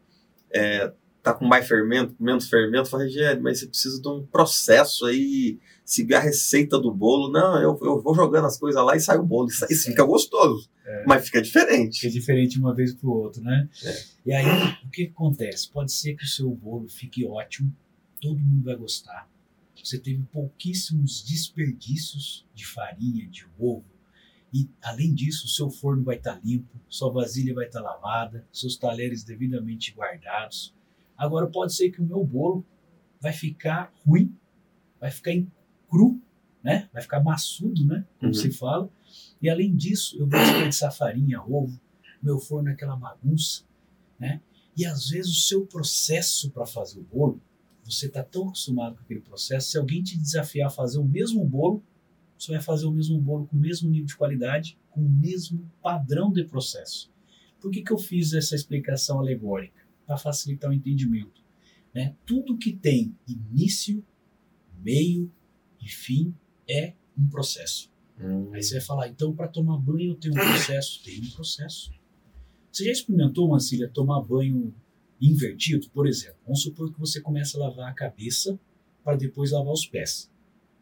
[0.53, 2.79] é, tá com mais fermento, com menos fermento.
[2.87, 7.31] Eu falei, gente, mas você precisa de um processo aí, seguir a receita do bolo.
[7.31, 9.49] Não, eu, eu vou jogando as coisas lá e sai o bolo.
[9.49, 11.05] Isso aí fica gostoso, É.
[11.07, 12.05] mas fica diferente.
[12.07, 13.69] é diferente uma vez para o outro, né?
[13.85, 14.03] É.
[14.27, 14.47] E aí,
[14.85, 15.71] o que acontece?
[15.71, 17.73] Pode ser que o seu bolo fique ótimo,
[18.21, 19.29] todo mundo vai gostar.
[19.83, 23.85] Você teve pouquíssimos desperdícios de farinha, de ovo.
[24.53, 28.77] E, além disso, o seu forno vai estar limpo, sua vasilha vai estar lavada, seus
[28.77, 30.75] talheres devidamente guardados.
[31.17, 32.65] Agora, pode ser que o meu bolo
[33.21, 34.35] vai ficar ruim,
[35.01, 35.33] vai ficar
[35.89, 36.21] cru,
[36.63, 36.89] né?
[36.93, 38.07] Vai ficar maçudo, né?
[38.19, 38.35] Como Uhum.
[38.39, 38.91] se fala.
[39.41, 41.81] E, além disso, eu vou desperdiçar farinha, ovo,
[42.23, 43.65] meu forno é aquela bagunça,
[44.19, 44.41] né?
[44.77, 47.41] E às vezes o seu processo para fazer o bolo,
[47.93, 51.45] você está tão acostumado com aquele processo, se alguém te desafiar a fazer o mesmo
[51.45, 51.83] bolo,
[52.39, 55.71] você vai fazer o mesmo bolo com o mesmo nível de qualidade, com o mesmo
[55.81, 57.11] padrão de processo.
[57.61, 59.81] Por que, que eu fiz essa explicação alegórica?
[60.05, 61.43] Para facilitar o entendimento.
[61.95, 62.17] Né?
[62.27, 64.05] Tudo que tem início,
[64.83, 65.31] meio
[65.81, 66.35] e fim
[66.69, 67.91] é um processo.
[68.19, 68.53] Hum.
[68.53, 71.03] Aí você vai falar, então para tomar banho eu tenho um processo?
[71.05, 71.93] Tem um processo.
[72.73, 74.75] Você já experimentou, Mancília, tomar banho
[75.23, 75.89] invertido?
[75.91, 78.59] Por exemplo, vamos supor que você começa a lavar a cabeça
[79.05, 80.31] para depois lavar os pés.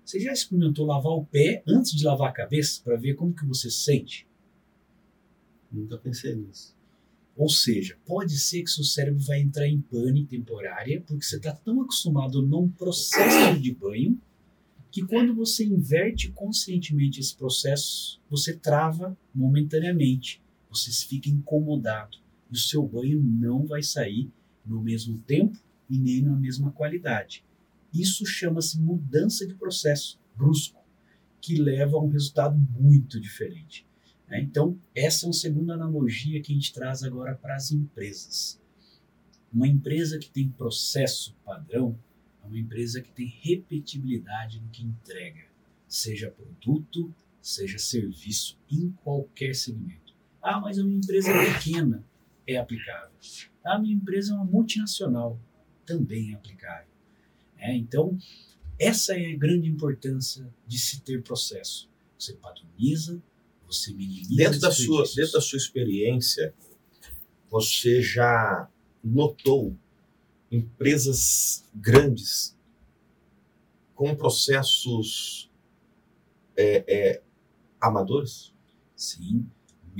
[0.04, 3.44] Você já experimentou lavar o pé antes de lavar a cabeça para ver como que
[3.44, 4.26] você se sente?
[5.70, 6.74] Nunca pensei nisso.
[7.36, 11.52] Ou seja, pode ser que seu cérebro vai entrar em pane temporária porque você está
[11.52, 14.20] tão acostumado num processo de banho
[14.90, 22.18] que quando você inverte conscientemente esse processo, você trava momentaneamente, você fica incomodado
[22.50, 24.30] o seu banho não vai sair
[24.64, 25.58] no mesmo tempo
[25.88, 27.44] e nem na mesma qualidade.
[27.92, 30.80] Isso chama-se mudança de processo brusco,
[31.40, 33.86] que leva a um resultado muito diferente.
[34.28, 34.40] né?
[34.40, 38.60] Então, essa é uma segunda analogia que a gente traz agora para as empresas.
[39.52, 41.98] Uma empresa que tem processo padrão
[42.42, 45.44] é uma empresa que tem repetibilidade no que entrega,
[45.88, 50.14] seja produto, seja serviço, em qualquer segmento.
[50.42, 52.04] Ah, mas a minha empresa é pequena,
[52.52, 53.10] é aplicável.
[53.64, 55.38] A minha empresa é uma multinacional,
[55.84, 56.88] também é aplicável.
[57.58, 58.18] É, então,
[58.78, 61.88] essa é a grande importância de se ter processo.
[62.18, 63.22] Você padroniza,
[63.66, 66.54] você minimiza Dentro da, sua, dentro da sua experiência,
[67.50, 68.68] você já
[69.02, 69.76] notou
[70.50, 72.56] empresas grandes
[73.94, 75.50] com processos
[76.56, 77.22] é, é,
[77.80, 78.52] amadores?
[78.96, 79.46] Sim,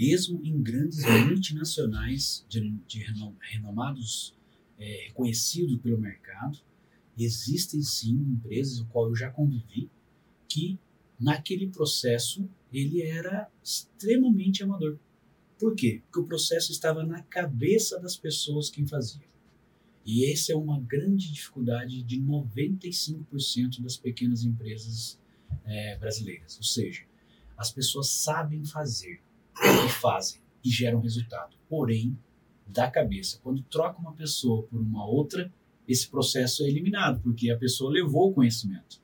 [0.01, 4.35] mesmo em grandes multinacionais de, de renom- renomados,
[4.79, 6.59] é, reconhecidos pelo mercado,
[7.19, 9.91] existem sim empresas, com qual eu já convivi,
[10.49, 10.79] que
[11.19, 14.99] naquele processo ele era extremamente amador.
[15.59, 16.01] Por quê?
[16.07, 19.29] Porque o processo estava na cabeça das pessoas quem fazia.
[20.07, 25.21] E essa é uma grande dificuldade de 95% das pequenas empresas
[25.67, 26.57] é, brasileiras.
[26.57, 27.03] Ou seja,
[27.55, 29.21] as pessoas sabem fazer
[29.87, 31.57] e fazem e geram resultado.
[31.69, 32.17] Porém,
[32.67, 35.53] da cabeça, quando troca uma pessoa por uma outra,
[35.89, 39.01] esse processo é eliminado, porque a pessoa levou o conhecimento.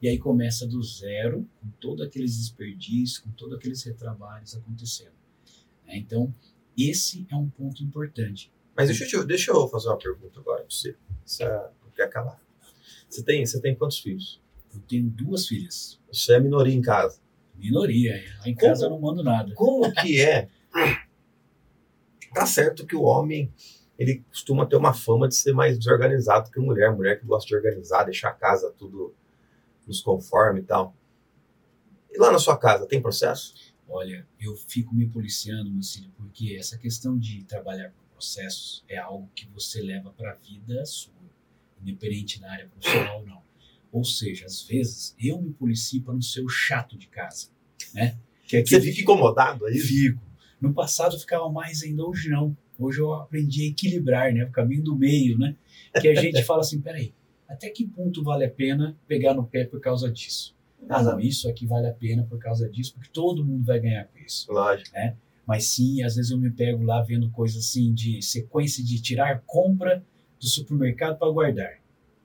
[0.00, 5.14] E aí começa do zero, com todos aqueles desperdícios, com todos aqueles retrabalhos acontecendo.
[5.86, 5.96] né?
[5.96, 6.32] Então,
[6.76, 8.52] esse é um ponto importante.
[8.76, 10.96] Mas deixa eu, deixa eu fazer uma pergunta agora para você.
[11.24, 12.40] Você não quer calar.
[13.08, 14.40] Você tem, você tem quantos filhos?
[14.74, 17.20] Eu tenho duas filhas, Você é minoria em casa.
[17.62, 18.68] Minoria, lá em Como?
[18.68, 19.54] casa eu não mando nada.
[19.54, 20.48] Como que é?
[22.34, 23.52] Tá certo que o homem
[23.98, 26.92] ele costuma ter uma fama de ser mais desorganizado que a mulher.
[26.94, 29.14] Mulher que gosta de organizar, deixar a casa tudo
[29.86, 30.96] nos conforme e tal.
[32.10, 33.54] E lá na sua casa, tem processo?
[33.88, 39.30] Olha, eu fico me policiando, Marcílio, porque essa questão de trabalhar com processos é algo
[39.34, 41.12] que você leva para a vida sua,
[41.80, 43.42] independente da área profissional ou não.
[43.92, 47.48] Ou seja, às vezes eu me policio para não ser o chato de casa,
[47.94, 48.16] né?
[48.46, 49.78] Que é que você fica incomodado aí?
[49.78, 50.20] Fico.
[50.60, 52.56] No passado ficava mais ainda, hoje não.
[52.78, 54.44] Hoje eu aprendi a equilibrar, né?
[54.44, 55.56] O caminho do meio, né?
[56.00, 57.12] Que a gente fala assim, peraí,
[57.48, 60.54] até que ponto vale a pena pegar no pé por causa disso?
[60.88, 64.04] Ah, não, isso aqui vale a pena por causa disso, porque todo mundo vai ganhar
[64.06, 64.50] com isso.
[64.52, 64.90] Lógico.
[64.92, 65.16] Né?
[65.46, 69.42] Mas sim, às vezes eu me pego lá vendo coisas assim de sequência de tirar
[69.46, 70.04] compra
[70.40, 71.78] do supermercado para guardar,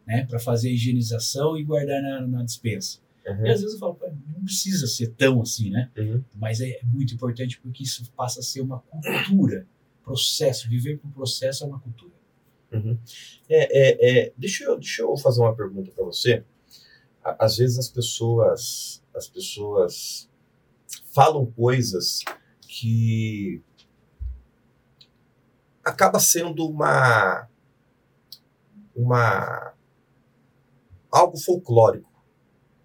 [0.06, 0.26] né?
[0.26, 3.00] Para fazer a higienização e guardar na, na dispensa.
[3.28, 3.46] Uhum.
[3.46, 5.92] E às vezes eu falo, não precisa ser tão assim, né?
[5.98, 6.24] Uhum.
[6.36, 9.68] Mas é muito importante porque isso passa a ser uma cultura,
[10.04, 10.70] processo.
[10.70, 12.14] Viver por processo é uma cultura.
[12.72, 12.98] Uhum.
[13.50, 16.44] É, é, é, deixa, eu, deixa eu fazer uma pergunta para você.
[17.24, 20.30] Às vezes as pessoas, as pessoas
[21.14, 22.24] falam coisas
[22.62, 23.62] que
[25.84, 27.50] acaba sendo uma
[28.96, 29.74] uma
[31.12, 32.07] algo folclórico,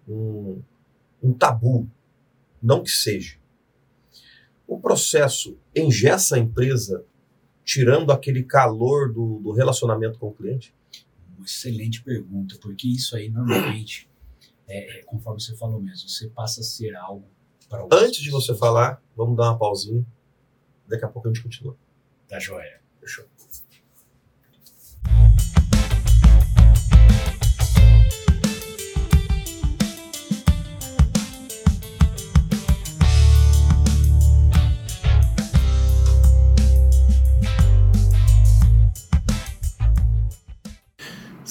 [0.07, 0.61] um,
[1.21, 1.89] um tabu,
[2.61, 3.37] não que seja.
[4.67, 7.05] O processo engessa a empresa
[7.63, 10.73] tirando aquele calor do, do relacionamento com o cliente?
[11.37, 14.09] Uma excelente pergunta, porque isso aí normalmente,
[14.67, 17.25] é, é, conforme você falou mesmo, você passa a ser algo
[17.69, 20.05] para Antes de você falar, vamos dar uma pausinha.
[20.87, 21.75] Daqui a pouco a gente continua.
[22.27, 22.79] Tá joia.
[22.99, 23.25] Fechou.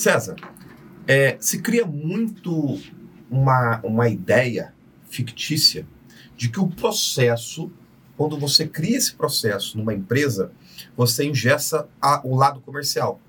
[0.02, 0.34] César,
[1.06, 2.80] é, se cria muito
[3.30, 4.74] uma, uma ideia
[5.08, 5.86] fictícia
[6.36, 7.70] de que o processo,
[8.16, 10.50] quando você cria esse processo numa empresa,
[10.96, 13.20] você ingessa a, o lado comercial.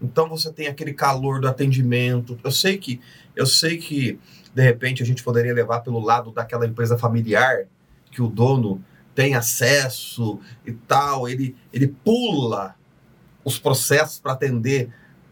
[0.00, 2.38] Então você tem aquele calor do atendimento.
[2.42, 2.98] Eu sei que
[3.36, 4.18] eu sei que
[4.54, 7.66] de repente a gente poderia levar pelo lado daquela empresa familiar
[8.10, 8.82] que o dono
[9.14, 12.74] tem acesso e tal, ele ele pula
[13.44, 14.90] os processos para atender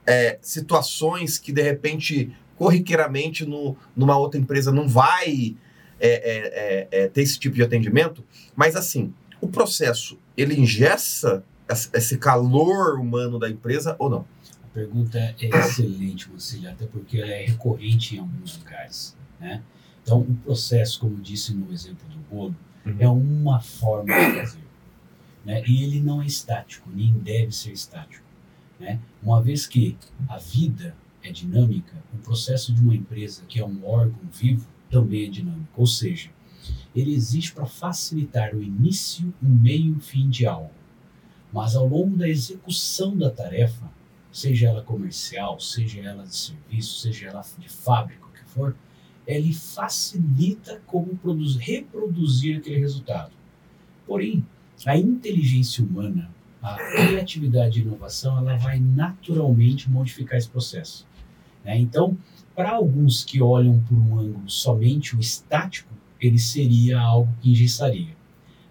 [0.08, 5.54] é, situações que de repente corriqueiramente no, numa outra empresa não vai
[6.00, 8.24] é, é, é, é ter esse tipo de atendimento,
[8.56, 11.44] mas assim, o processo ele ingessa
[11.92, 14.24] esse calor humano da empresa ou não?
[14.64, 19.14] A pergunta é excelente, Marcílio, até porque ela é recorrente em alguns lugares.
[19.38, 19.62] Né?
[20.02, 22.96] Então, o processo, como disse no exemplo do bolo, uhum.
[22.98, 24.64] é uma forma de fazer.
[25.44, 25.62] Né?
[25.66, 28.27] E ele não é estático, nem deve ser estático.
[28.78, 29.00] Né?
[29.22, 29.96] Uma vez que
[30.28, 35.26] a vida é dinâmica, o processo de uma empresa, que é um órgão vivo, também
[35.26, 35.68] é dinâmico.
[35.76, 36.30] Ou seja,
[36.94, 40.70] ele existe para facilitar o início, o meio e o fim de algo.
[41.52, 43.90] Mas ao longo da execução da tarefa,
[44.30, 48.76] seja ela comercial, seja ela de serviço, seja ela de fábrica, o que for,
[49.26, 53.32] ele facilita como produzir, reproduzir aquele resultado.
[54.06, 54.44] Porém,
[54.86, 56.30] a inteligência humana
[56.74, 61.07] a criatividade e inovação ela vai naturalmente modificar esse processo.
[61.64, 61.78] Né?
[61.78, 62.16] Então,
[62.54, 68.16] para alguns que olham por um ângulo somente o estático, ele seria algo que engessaria.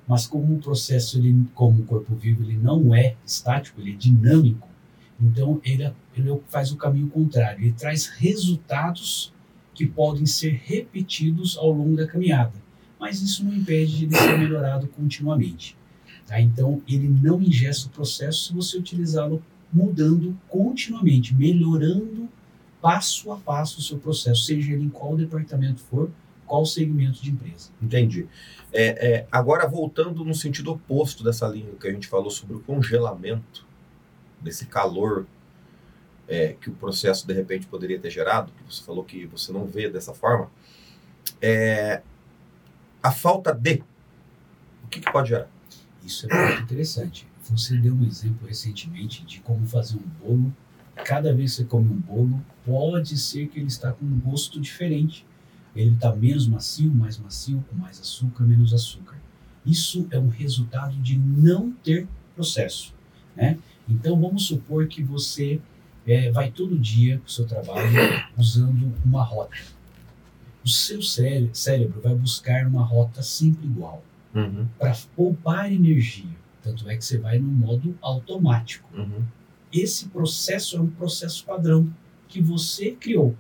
[0.07, 3.95] Mas como o processo, ele, como o corpo vivo, ele não é estático, ele é
[3.95, 4.67] dinâmico,
[5.19, 9.33] então ele, ele faz o caminho contrário, ele traz resultados
[9.73, 12.53] que podem ser repetidos ao longo da caminhada.
[12.99, 15.77] Mas isso não impede de ser melhorado continuamente.
[16.27, 16.39] Tá?
[16.41, 22.29] Então, ele não ingesta o processo se você utilizá-lo mudando continuamente, melhorando
[22.81, 26.11] passo a passo o seu processo, seja ele em qual departamento for,
[26.45, 27.69] qual segmento de empresa.
[27.81, 28.27] Entendi.
[28.71, 32.59] É, é, agora, voltando no sentido oposto dessa linha que a gente falou sobre o
[32.59, 33.65] congelamento,
[34.41, 35.25] desse calor
[36.27, 39.65] é, que o processo de repente poderia ter gerado, que você falou que você não
[39.65, 40.51] vê dessa forma,
[41.41, 42.01] é,
[43.01, 43.83] a falta de,
[44.83, 45.49] o que, que pode gerar?
[46.07, 47.27] Isso é muito interessante.
[47.49, 50.55] Você deu um exemplo recentemente de como fazer um bolo.
[50.95, 54.57] Cada vez que você come um bolo, pode ser que ele está com um gosto
[54.57, 55.25] diferente.
[55.75, 59.17] Ele está menos macio, mais macio, com mais açúcar, menos açúcar.
[59.65, 62.93] Isso é um resultado de não ter processo.
[63.35, 63.59] Né?
[63.87, 65.59] Então vamos supor que você
[66.07, 67.91] é, vai todo dia para o seu trabalho
[68.37, 69.57] usando uma rota.
[70.63, 74.01] O seu cérebro vai buscar uma rota sempre igual
[74.39, 74.67] uhum.
[74.77, 76.35] para poupar energia.
[76.61, 78.89] Tanto é que você vai no modo automático.
[78.95, 79.23] Uhum.
[79.71, 81.89] Esse processo é um processo padrão
[82.27, 83.35] que você criou.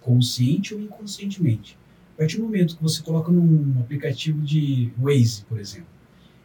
[0.00, 1.76] consciente ou inconscientemente.
[2.14, 5.88] A partir do momento que você coloca num aplicativo de Waze, por exemplo,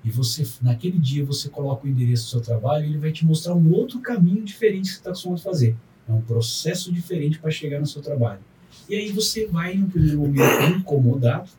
[0.04, 3.54] e você naquele dia você coloca o endereço do seu trabalho, ele vai te mostrar
[3.54, 5.78] um outro caminho diferente que você está acostumado a fazer.
[6.10, 8.40] É um processo diferente para chegar no seu trabalho.
[8.90, 11.50] E aí você vai, no primeiro momento, incomodado,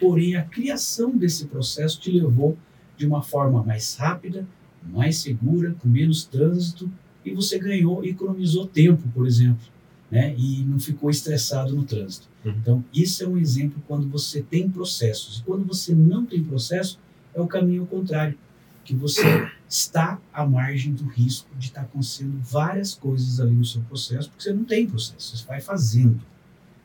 [0.00, 2.56] porém a criação desse processo te levou
[2.96, 4.46] de uma forma mais rápida,
[4.82, 6.90] mais segura, com menos trânsito,
[7.24, 9.62] e você ganhou e economizou tempo, por exemplo,
[10.10, 10.34] né?
[10.36, 12.28] e não ficou estressado no trânsito.
[12.44, 12.54] Uhum.
[12.60, 15.38] Então, isso é um exemplo quando você tem processos.
[15.38, 16.98] E quando você não tem processo,
[17.34, 18.36] é o caminho contrário,
[18.84, 23.82] que você está à margem do risco de estar acontecendo várias coisas ali no seu
[23.82, 26.20] processo, porque você não tem processo, você vai fazendo.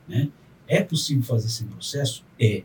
[0.06, 0.28] Né?
[0.68, 2.24] É possível fazer sem processo?
[2.38, 2.62] É.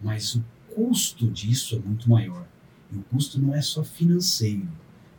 [0.00, 2.44] Mas o custo disso é muito maior.
[2.92, 4.68] E o custo não é só financeiro,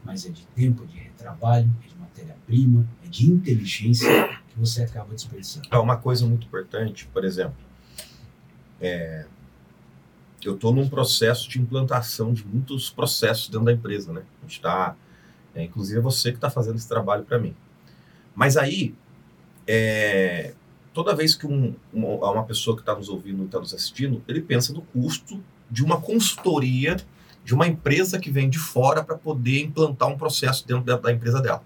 [0.03, 4.07] mas é de tempo, de retrabalho, é de matéria-prima, é de inteligência
[4.47, 5.67] que você acaba desperdiçando.
[5.69, 7.55] É uma coisa muito importante, por exemplo,
[8.81, 9.25] é,
[10.43, 14.23] eu estou num processo de implantação de muitos processos dentro da empresa, né?
[14.39, 14.95] A gente está,
[15.53, 17.55] é, inclusive é você que está fazendo esse trabalho para mim.
[18.33, 18.95] Mas aí,
[19.67, 20.53] é,
[20.99, 24.41] toda vez que um, uma, uma pessoa que está nos ouvindo está nos assistindo, ele
[24.41, 26.97] pensa no custo de uma consultoria
[27.41, 31.09] de uma empresa que vem de fora para poder implantar um processo dentro da, da
[31.09, 31.63] empresa dela.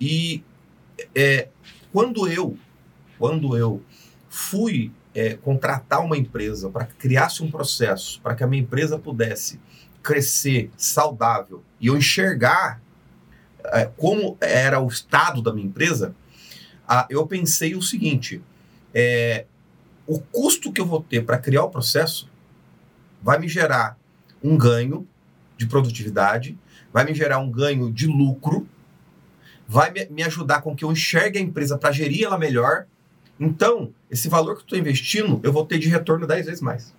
[0.00, 0.42] E
[1.14, 1.46] é,
[1.92, 2.58] quando eu
[3.16, 3.80] quando eu
[4.28, 8.98] fui é, contratar uma empresa para que criasse um processo para que a minha empresa
[8.98, 9.60] pudesse
[10.02, 12.82] crescer saudável e eu enxergar
[13.66, 16.12] é, como era o estado da minha empresa,
[16.92, 18.42] ah, eu pensei o seguinte:
[18.92, 19.46] é,
[20.06, 22.28] o custo que eu vou ter para criar o processo
[23.22, 23.98] vai me gerar
[24.42, 25.06] um ganho
[25.56, 26.58] de produtividade,
[26.92, 28.66] vai me gerar um ganho de lucro,
[29.68, 32.86] vai me, me ajudar com que eu enxergue a empresa para gerir ela melhor
[33.40, 36.92] então, esse valor que eu estou investindo, eu vou ter de retorno 10 vezes mais.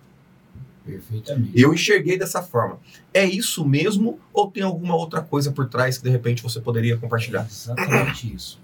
[0.84, 1.52] Perfeitamente.
[1.54, 2.80] Eu enxerguei dessa forma.
[3.14, 6.96] É isso mesmo ou tem alguma outra coisa por trás que de repente você poderia
[6.96, 7.42] compartilhar?
[7.42, 8.60] É exatamente isso.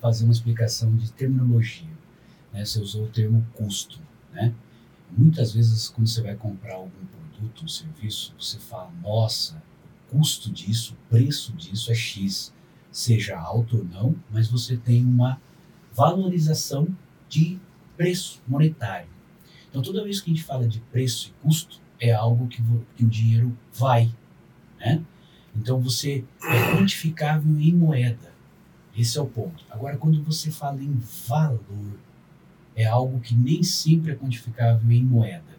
[0.00, 1.88] Fazer uma explicação de terminologia.
[2.52, 2.64] Né?
[2.64, 4.00] Você usou o termo custo.
[4.32, 4.54] Né?
[5.10, 9.62] Muitas vezes, quando você vai comprar algum produto, um serviço, você fala: nossa,
[10.08, 12.52] o custo disso, o preço disso é X.
[12.90, 15.40] Seja alto ou não, mas você tem uma
[15.92, 16.86] valorização
[17.28, 17.58] de
[17.96, 19.08] preço monetário.
[19.68, 22.62] Então, toda vez que a gente fala de preço e custo, é algo que,
[22.96, 24.14] que o dinheiro vai.
[24.78, 25.02] Né?
[25.56, 28.33] Então, você é quantificável em moeda.
[28.96, 29.64] Esse é o ponto.
[29.70, 31.98] Agora, quando você fala em valor,
[32.76, 35.58] é algo que nem sempre é quantificável em moeda.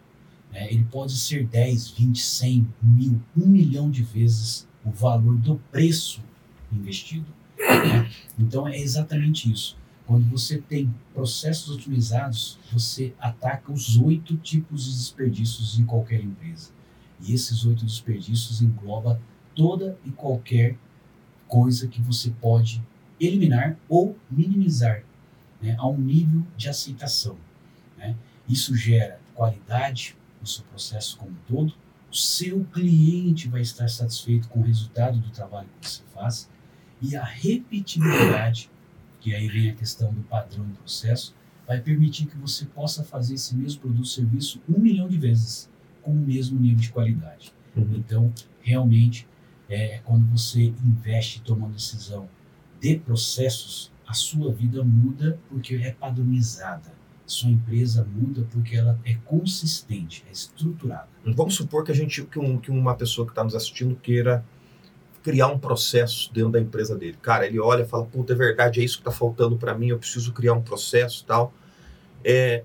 [0.52, 0.72] Né?
[0.72, 6.22] Ele pode ser 10, 20, 100, mil, um milhão de vezes o valor do preço
[6.72, 7.26] investido.
[7.58, 8.10] Né?
[8.38, 9.76] Então, é exatamente isso.
[10.06, 16.70] Quando você tem processos otimizados, você ataca os oito tipos de desperdícios em qualquer empresa.
[17.20, 19.20] E esses oito desperdícios engloba
[19.54, 20.76] toda e qualquer
[21.48, 22.82] coisa que você pode
[23.20, 25.02] eliminar ou minimizar
[25.60, 27.36] né, a um nível de aceitação.
[27.96, 28.14] Né?
[28.48, 31.74] Isso gera qualidade no seu processo como um todo,
[32.10, 36.48] o seu cliente vai estar satisfeito com o resultado do trabalho que você faz
[37.02, 38.70] e a repetibilidade
[39.26, 41.34] que aí vem a questão do padrão do processo,
[41.66, 45.68] vai permitir que você possa fazer esse mesmo produto ou serviço um milhão de vezes
[46.00, 47.52] com o mesmo nível de qualidade.
[47.74, 47.96] Uhum.
[47.96, 49.26] Então, realmente,
[49.68, 52.28] é, quando você investe e toma uma decisão
[52.86, 56.94] de processos, a sua vida muda porque é padronizada.
[57.26, 61.08] Sua empresa muda porque ela é consistente, é estruturada.
[61.24, 64.44] Vamos supor que a gente que, um, que uma pessoa que está nos assistindo queira
[65.24, 67.18] criar um processo dentro da empresa dele.
[67.20, 69.88] Cara, ele olha e fala, puta, é verdade, é isso que está faltando para mim,
[69.88, 71.52] eu preciso criar um processo tal.
[72.22, 72.62] É,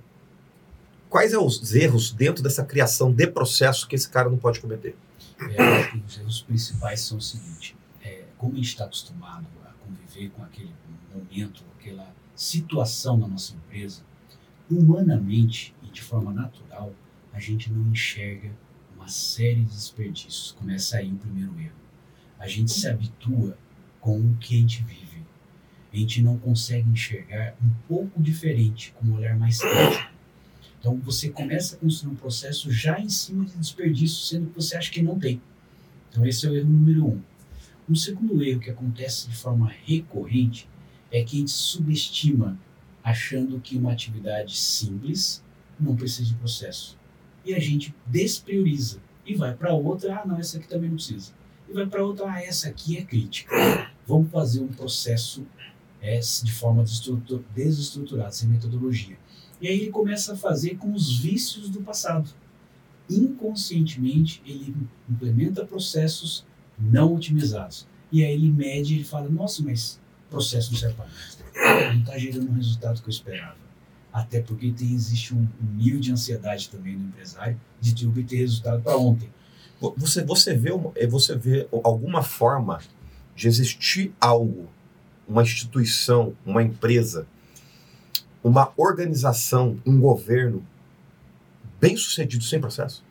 [1.10, 4.96] quais são os erros dentro dessa criação de processo que esse cara não pode cometer?
[5.40, 9.48] É, os erros principais são o seguinte, é, como a gente está acostumado
[9.96, 10.74] conviver com aquele
[11.14, 14.04] momento, aquela situação na nossa empresa,
[14.70, 16.94] humanamente e de forma natural,
[17.34, 18.52] a gente não enxerga
[18.96, 20.56] uma série de desperdícios.
[20.58, 21.82] Começa aí o primeiro erro
[22.42, 23.56] a gente se habitua
[24.00, 25.22] com o que a gente vive.
[25.94, 30.12] A gente não consegue enxergar um pouco diferente, com um olhar mais crítico.
[30.80, 34.76] Então você começa a construir um processo já em cima de desperdício, sendo que você
[34.76, 35.40] acha que não tem.
[36.10, 37.22] Então esse é o erro número um.
[37.92, 40.66] Um segundo erro que acontece de forma recorrente
[41.12, 42.58] é que a gente subestima,
[43.04, 45.44] achando que uma atividade simples
[45.78, 46.98] não precisa de processo.
[47.44, 51.34] E a gente desprioriza e vai para outra, ah não, essa aqui também não precisa
[51.72, 53.90] e vai para outra, ah, essa aqui é crítica.
[54.08, 55.46] Vamos fazer um processo
[56.02, 56.84] é, de forma
[57.54, 59.18] desestruturada, sem metodologia.
[59.62, 62.30] E aí ele começa a fazer com os vícios do passado.
[63.10, 64.74] Inconscientemente, ele
[65.10, 66.46] implementa processos
[66.82, 67.88] não otimizados.
[68.12, 71.94] E aí ele mede e fala, nossa, mas processo não serve para nada.
[71.94, 73.56] Não está gerando o resultado que eu esperava.
[74.12, 78.82] Até porque tem, existe um, um nível de ansiedade também no empresário de obter resultado
[78.82, 79.30] para ontem.
[79.98, 82.80] Você, você, vê, é, você vê alguma forma
[83.36, 84.70] de existir algo,
[85.28, 87.26] uma instituição, uma empresa,
[88.44, 90.64] uma organização, um governo
[91.80, 93.04] bem sucedido sem processo?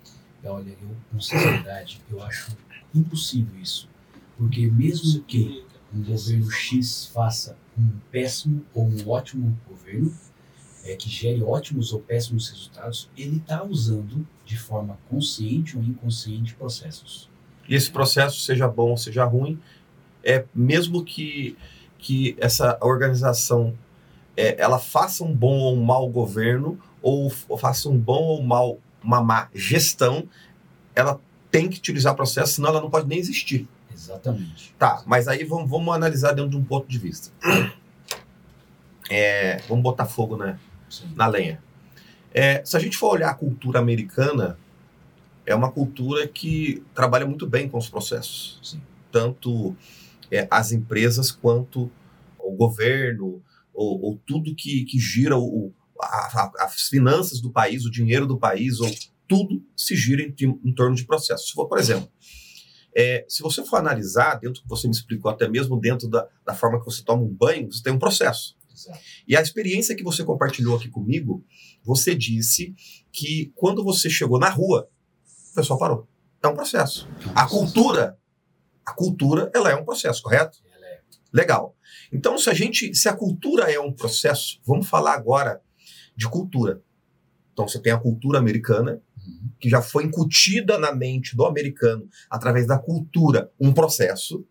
[0.45, 2.57] Olha, eu, com sinceridade, eu acho
[2.95, 3.89] impossível isso.
[4.37, 5.65] Porque mesmo que
[5.95, 10.15] um governo X faça um péssimo ou um ótimo governo,
[10.85, 16.55] é, que gere ótimos ou péssimos resultados, ele está usando de forma consciente ou inconsciente
[16.55, 17.29] processos.
[17.69, 19.59] E esse processo, seja bom ou seja ruim,
[20.25, 21.57] é mesmo que,
[21.99, 23.77] que essa organização
[24.37, 28.43] é, ela faça um bom ou um mau governo, ou, ou faça um bom ou
[28.43, 30.29] mal, uma má gestão,
[30.95, 31.21] ela
[31.51, 33.69] tem que utilizar processo, senão ela não pode nem existir.
[33.93, 34.75] Exatamente.
[34.79, 37.31] Tá, mas aí vamos, vamos analisar dentro de um ponto de vista.
[39.11, 40.59] É, vamos botar fogo na,
[41.15, 41.63] na lenha.
[42.33, 44.57] É, se a gente for olhar a cultura americana,
[45.45, 48.61] é uma cultura que trabalha muito bem com os processos.
[48.63, 48.81] Sim.
[49.11, 49.77] Tanto
[50.31, 51.91] é, as empresas quanto
[52.39, 53.43] o governo,
[53.75, 58.27] ou, ou tudo que, que gira o, a, a, as finanças do país, o dinheiro
[58.27, 58.91] do país, ou
[59.31, 61.47] tudo se gira em, em torno de processos.
[61.47, 62.11] Se for, por exemplo,
[62.97, 66.53] é, se você for analisar, dentro que você me explicou, até mesmo dentro da, da
[66.53, 68.57] forma que você toma um banho, você tem um processo.
[68.75, 68.99] Exato.
[69.29, 71.45] E a experiência que você compartilhou aqui comigo,
[71.85, 72.75] você disse
[73.13, 74.91] que quando você chegou na rua,
[75.53, 76.09] o pessoal parou.
[76.43, 77.07] É um processo.
[77.07, 77.33] É processo.
[77.37, 78.19] A cultura,
[78.85, 80.59] a cultura, ela é um processo, correto?
[80.83, 81.01] É.
[81.33, 81.77] Legal.
[82.13, 85.63] Então, se a gente, se a cultura é um processo, vamos falar agora
[86.17, 86.83] de cultura.
[87.53, 89.01] Então, você tem a cultura americana.
[89.61, 94.47] Que já foi incutida na mente do americano através da cultura, um processo.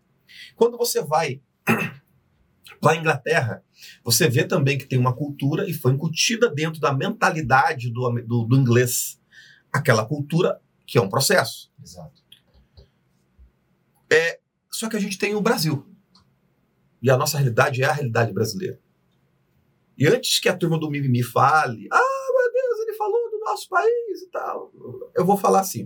[0.56, 1.42] Quando você vai
[2.80, 3.64] para a Inglaterra,
[4.04, 8.44] você vê também que tem uma cultura e foi incutida dentro da mentalidade do, do,
[8.44, 9.20] do inglês
[9.72, 11.70] aquela cultura que é um processo.
[11.82, 12.22] Exato.
[14.12, 14.40] É,
[14.70, 15.86] só que a gente tem o Brasil.
[17.02, 18.78] E a nossa realidade é a realidade brasileira.
[19.96, 23.68] E antes que a turma do Mimimi fale, ah, meu Deus, ele falou do nosso
[23.68, 24.72] país e tal,
[25.14, 25.84] eu vou falar assim: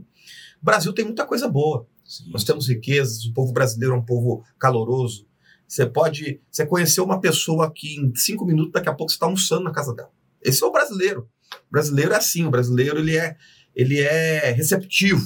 [0.60, 1.86] o Brasil tem muita coisa boa.
[2.04, 2.30] Sim.
[2.30, 5.26] Nós temos riquezas, o povo brasileiro é um povo caloroso.
[5.66, 6.40] Você pode.
[6.50, 9.72] Você conheceu uma pessoa que em cinco minutos, daqui a pouco você está almoçando na
[9.72, 10.12] casa dela.
[10.42, 11.28] Esse é o brasileiro.
[11.68, 13.36] O brasileiro é assim, o brasileiro ele é,
[13.74, 15.24] ele é receptivo.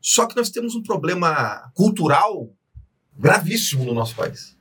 [0.00, 2.50] Só que nós temos um problema cultural
[3.18, 4.56] gravíssimo no nosso país.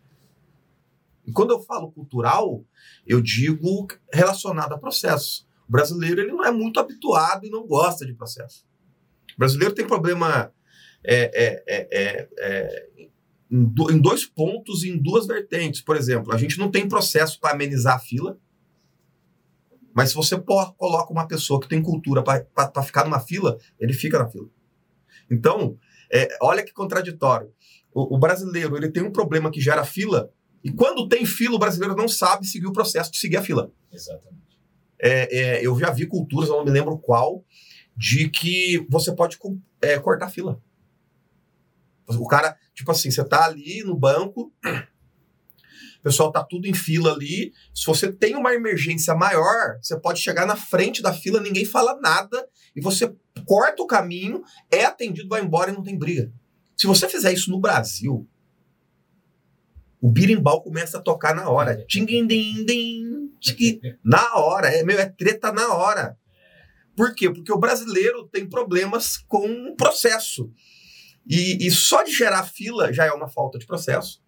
[1.25, 2.63] E quando eu falo cultural,
[3.05, 5.44] eu digo relacionado a processo.
[5.67, 8.65] O brasileiro ele não é muito habituado e não gosta de processo.
[9.35, 10.51] O brasileiro tem problema
[11.03, 13.09] é, é, é, é, é
[13.49, 15.81] em, do, em dois pontos e em duas vertentes.
[15.81, 18.37] Por exemplo, a gente não tem processo para amenizar a fila,
[19.93, 24.19] mas se você coloca uma pessoa que tem cultura para ficar numa fila, ele fica
[24.19, 24.49] na fila.
[25.31, 25.77] Então,
[26.11, 27.51] é, olha que contraditório.
[27.93, 30.29] O, o, brasileiro ele tem um problema que gera fila,
[30.61, 33.71] e quando tem fila, o brasileiro não sabe seguir o processo de seguir a fila.
[33.91, 34.54] Exatamente.
[35.01, 37.43] É, é, eu já vi culturas, eu não me lembro qual,
[37.95, 39.37] de que você pode
[39.81, 40.61] é, cortar fila.
[42.07, 47.13] O cara, tipo assim, você tá ali no banco, o pessoal tá tudo em fila
[47.13, 47.51] ali.
[47.73, 51.99] Se você tem uma emergência maior, você pode chegar na frente da fila, ninguém fala
[51.99, 53.11] nada, e você
[53.45, 56.31] corta o caminho, é atendido, vai embora e não tem briga.
[56.77, 58.27] Se você fizer isso no Brasil,
[59.99, 61.83] o birimbau começa a tocar na hora.
[64.03, 64.67] Na hora.
[64.67, 66.17] É, meu, é treta na hora.
[66.95, 67.29] Por quê?
[67.29, 70.51] Porque o brasileiro tem problemas com o processo.
[71.27, 74.23] E, e só de gerar fila já é uma falta de processo.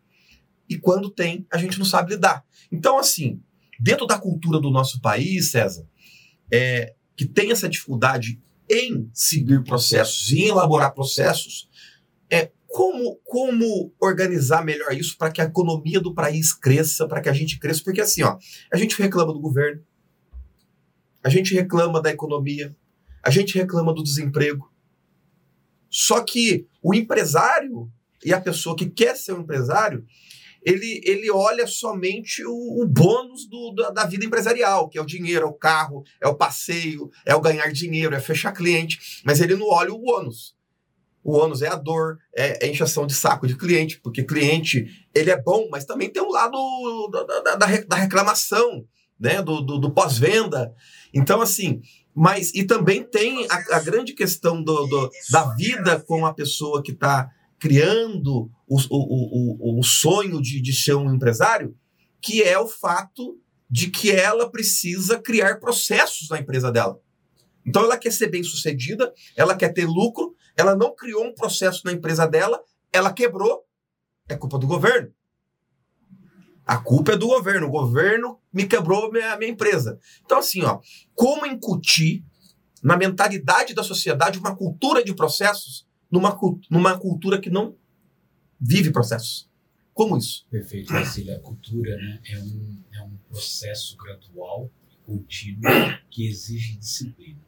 [0.70, 2.44] E quando tem, a gente não sabe lidar.
[2.72, 3.42] Então, assim,
[3.80, 5.88] dentro da cultura do nosso país, César,
[6.52, 11.67] é, que tem essa dificuldade em seguir processos, em elaborar processos,
[12.78, 17.34] como, como organizar melhor isso para que a economia do país cresça, para que a
[17.34, 17.82] gente cresça?
[17.84, 18.38] Porque assim, ó,
[18.72, 19.84] a gente reclama do governo,
[21.24, 22.78] a gente reclama da economia,
[23.24, 24.72] a gente reclama do desemprego.
[25.90, 27.92] Só que o empresário
[28.24, 30.06] e a pessoa que quer ser um empresário,
[30.64, 35.06] ele, ele olha somente o, o bônus do, da, da, vida empresarial, que é o
[35.06, 39.42] dinheiro, é o carro, é o passeio, é o ganhar dinheiro, é fechar cliente, mas
[39.42, 40.57] ele não olha o ônus.
[41.28, 45.30] O ônus é a dor, é, é encheção de saco de cliente, porque cliente, ele
[45.30, 46.58] é bom, mas também tem o um lado
[47.12, 48.86] da, da, da, da reclamação,
[49.20, 50.74] né, do, do, do pós-venda.
[51.14, 51.82] Então, assim,
[52.16, 56.82] mas e também tem a, a grande questão do, do, da vida com a pessoa
[56.82, 61.76] que está criando o, o, o, o sonho de, de ser um empresário,
[62.22, 63.38] que é o fato
[63.70, 66.98] de que ela precisa criar processos na empresa dela.
[67.66, 71.84] Então ela quer ser bem sucedida, ela quer ter lucro, ela não criou um processo
[71.86, 73.64] na empresa dela, ela quebrou,
[74.28, 75.14] é culpa do governo.
[76.66, 77.68] A culpa é do governo.
[77.68, 79.98] O governo me quebrou minha, minha empresa.
[80.26, 80.82] Então, assim, ó,
[81.16, 82.26] como incutir
[82.84, 86.38] na mentalidade da sociedade uma cultura de processos numa,
[86.70, 87.78] numa cultura que não
[88.60, 89.50] vive processos?
[89.94, 90.46] Como isso?
[90.52, 91.38] Perfeito, Marcília.
[91.38, 95.62] A cultura né, é, um, é um processo gradual e contínuo
[96.10, 97.40] que exige disciplina.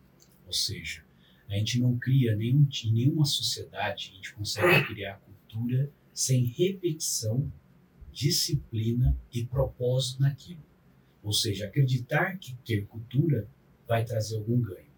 [0.47, 1.03] Ou seja,
[1.49, 7.51] a gente não cria nenhum, nenhuma sociedade, a gente consegue criar cultura sem repetição
[8.11, 10.63] disciplina e propósito naquilo.
[11.23, 13.47] Ou seja, acreditar que ter cultura
[13.87, 14.89] vai trazer algum ganho.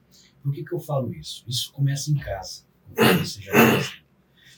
[0.43, 1.43] Por que, que eu falo isso?
[1.47, 4.01] Isso começa em casa, como você já disse.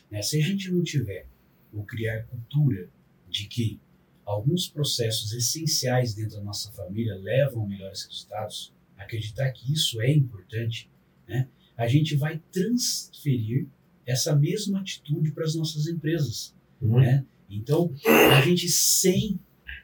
[0.09, 0.21] Né?
[0.21, 1.27] Se a gente não tiver
[1.71, 2.89] ou criar cultura
[3.29, 3.79] de que
[4.25, 10.11] alguns processos essenciais dentro da nossa família levam a melhores resultados, acreditar que isso é
[10.11, 10.89] importante,
[11.27, 11.49] né?
[11.77, 13.67] A gente vai transferir
[14.05, 16.53] essa mesma atitude para as nossas empresas.
[16.81, 16.99] Uhum.
[16.99, 17.25] Né?
[17.49, 19.39] Então, a gente sem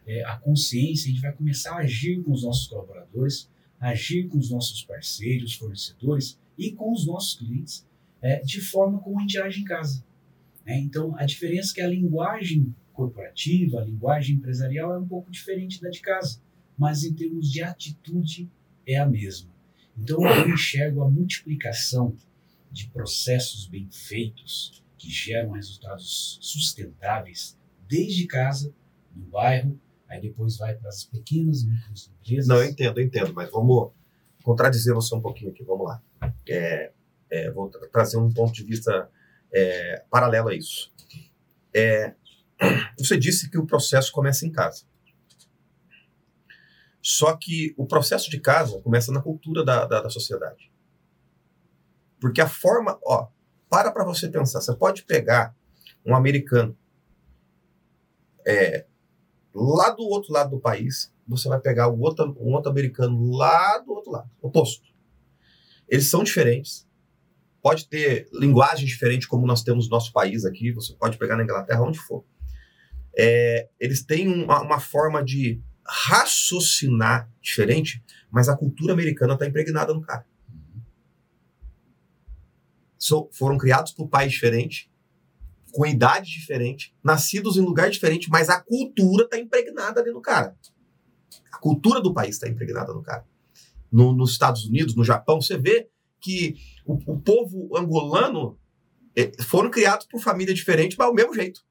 [0.06, 4.38] é, a consciência, a gente vai começar a agir com os nossos colaboradores, agir com
[4.38, 7.86] os nossos parceiros, fornecedores e com os nossos clientes
[8.22, 10.04] é, de forma como a gente age em casa.
[10.66, 10.80] Né?
[10.80, 15.82] Então, a diferença é que a linguagem corporativa, a linguagem empresarial é um pouco diferente
[15.82, 16.42] da de casa,
[16.78, 18.50] mas em termos de atitude
[18.86, 19.50] é a mesma.
[20.02, 22.16] Então, eu enxergo a multiplicação
[22.72, 28.74] de processos bem feitos que geram resultados sustentáveis desde casa,
[29.16, 32.48] no bairro, aí depois vai para as pequenas microempresas.
[32.48, 33.92] Não, eu entendo, eu entendo, mas vamos
[34.44, 36.02] contradizer você um pouquinho aqui, vamos lá.
[36.48, 36.92] É,
[37.30, 39.10] é, vou tra trazer um ponto de vista
[39.52, 40.92] é, paralelo a isso.
[41.74, 42.14] É,
[42.98, 44.84] você disse que o processo começa em casa.
[47.02, 50.72] Só que o processo de casa começa na cultura da, da, da sociedade.
[52.20, 53.28] Porque a forma, ó,
[53.70, 55.56] para para você pensar, você pode pegar
[56.06, 56.78] um americano
[58.46, 58.86] é,
[59.54, 63.78] lá do outro lado do país, você vai pegar um outro, um outro americano lá
[63.78, 64.88] do outro lado, oposto.
[65.88, 66.88] Eles são diferentes.
[67.62, 71.44] Pode ter linguagem diferente, como nós temos no nosso país aqui, você pode pegar na
[71.44, 72.24] Inglaterra, onde for.
[73.18, 79.94] É, eles têm uma, uma forma de raciocinar diferente, mas a cultura americana está impregnada
[79.94, 80.26] no cara.
[82.98, 84.88] So, foram criados por pais diferentes,
[85.72, 90.56] com idade diferente, nascidos em lugar diferente, mas a cultura está impregnada ali no cara.
[91.52, 93.26] A cultura do país está impregnada no cara.
[93.92, 98.60] No, nos Estados Unidos, no Japão, você vê que o, o povo angolano
[99.16, 101.62] é, foram criados por família diferente, mas é o mesmo jeito.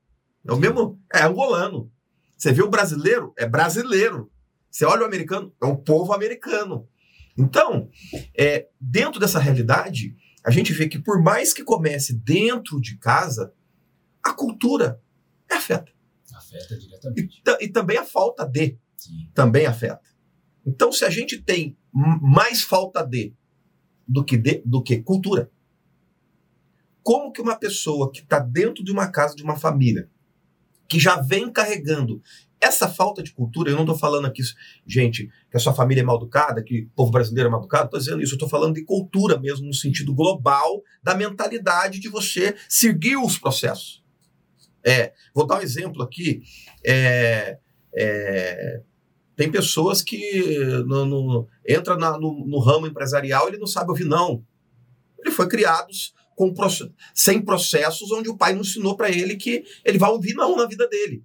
[0.46, 1.00] É o mesmo.
[1.12, 1.92] É angolano.
[2.38, 4.30] Você vê o brasileiro, é brasileiro.
[4.70, 6.88] Você olha o americano, é um povo americano.
[7.36, 7.90] Então,
[8.36, 13.52] é, dentro dessa realidade, a gente vê que por mais que comece dentro de casa,
[14.22, 15.02] a cultura
[15.50, 15.92] afeta.
[16.32, 17.42] Afeta diretamente.
[17.44, 19.30] E, e também a falta de Sim.
[19.34, 20.00] também afeta.
[20.64, 23.34] Então, se a gente tem mais falta de
[24.06, 25.50] do que, de, do que cultura,
[27.02, 30.08] como que uma pessoa que está dentro de uma casa, de uma família,
[30.88, 32.22] que já vem carregando
[32.60, 34.42] essa falta de cultura, eu não estou falando aqui,
[34.86, 37.84] gente, que a sua família é mal educada, que o povo brasileiro é mal educado,
[37.84, 42.08] estou dizendo isso, eu estou falando de cultura mesmo, no sentido global da mentalidade de
[42.08, 44.02] você seguir os processos.
[44.84, 46.42] É, vou dar um exemplo aqui.
[46.84, 47.58] É,
[47.94, 48.82] é,
[49.36, 54.04] tem pessoas que no, no, entra na, no, no, ramo empresarial ele não sabe ouvir
[54.04, 54.44] não.
[55.20, 55.88] Ele foi criado
[56.38, 56.54] com,
[57.12, 60.66] sem processos onde o pai não ensinou para ele que ele vai ouvir não na
[60.66, 61.24] vida dele.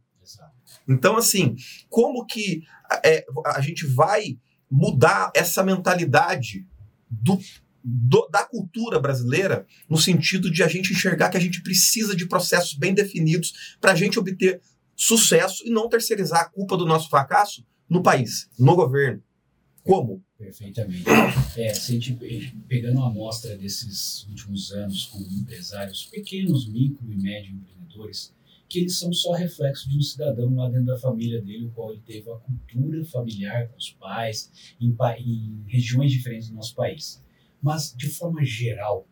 [0.89, 1.55] Então, assim,
[1.87, 2.63] como que
[3.05, 4.39] é, a gente vai
[4.69, 6.67] mudar essa mentalidade
[7.09, 7.39] do,
[7.83, 12.27] do, da cultura brasileira no sentido de a gente enxergar que a gente precisa de
[12.27, 14.61] processos bem definidos para a gente obter
[14.95, 19.21] sucesso e não terceirizar a culpa do nosso fracasso no país, no governo.
[19.83, 20.23] Como?
[20.43, 21.05] Perfeitamente.
[21.57, 22.13] É, se a gente,
[22.67, 28.35] pegando uma amostra desses últimos anos com empresários pequenos, micro e médio empreendedores,
[28.67, 31.93] que eles são só reflexo de um cidadão lá dentro da família dele, o qual
[31.93, 37.23] ele teve a cultura familiar com os pais, em, em regiões diferentes do nosso país.
[37.61, 39.07] Mas, de forma geral,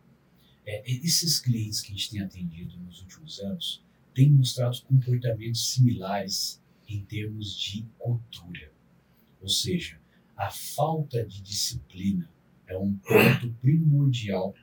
[0.65, 6.61] é, esses clientes que a gente tem atendido nos últimos anos têm mostrado comportamentos similares
[6.89, 8.71] em termos de cultura.
[9.39, 10.00] Ou seja,
[10.41, 12.27] a falta de disciplina
[12.65, 14.55] é um ponto primordial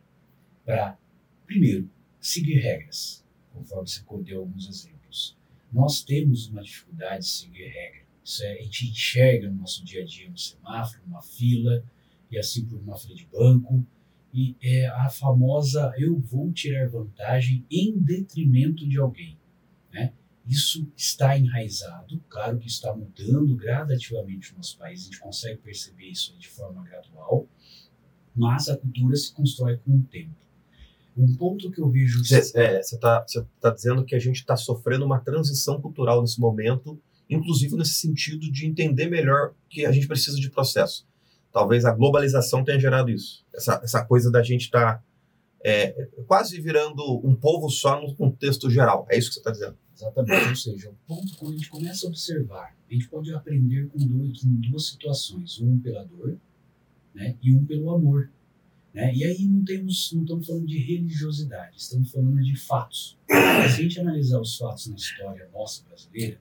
[0.64, 0.98] para,
[1.46, 1.88] primeiro,
[2.20, 5.36] seguir regras, conforme você deu alguns exemplos.
[5.72, 8.00] Nós temos uma dificuldade de seguir regra.
[8.24, 11.84] Isso é, a gente enxerga no nosso dia a dia, no semáforo, numa fila,
[12.28, 13.86] e assim por uma fila de banco,
[14.34, 19.38] e é a famosa eu vou tirar vantagem em detrimento de alguém.
[19.92, 20.12] Né?
[20.48, 26.06] Isso está enraizado, claro que está mudando gradativamente no nosso país, a gente consegue perceber
[26.06, 27.46] isso de forma gradual,
[28.34, 30.34] mas a cultura se constrói com o tempo.
[31.14, 32.24] Um ponto que eu vejo.
[32.24, 36.98] Você está é, tá dizendo que a gente está sofrendo uma transição cultural nesse momento,
[37.28, 41.06] inclusive nesse sentido de entender melhor que a gente precisa de processo.
[41.52, 43.44] Talvez a globalização tenha gerado isso.
[43.54, 45.04] Essa, essa coisa da gente estar tá,
[45.62, 49.06] é, quase virando um povo só no contexto geral.
[49.10, 49.76] É isso que você está dizendo.
[49.98, 50.48] Exatamente.
[50.48, 53.98] Ou seja, o ponto quando a gente começa a observar, a gente pode aprender com,
[53.98, 56.38] dois, duas situações: um pela dor
[57.12, 58.30] né, e um pelo amor.
[58.94, 59.12] Né?
[59.14, 63.18] E aí não, temos, não estamos falando de religiosidade, estamos falando de fatos.
[63.28, 66.40] Se a gente analisar os fatos na história nossa brasileira,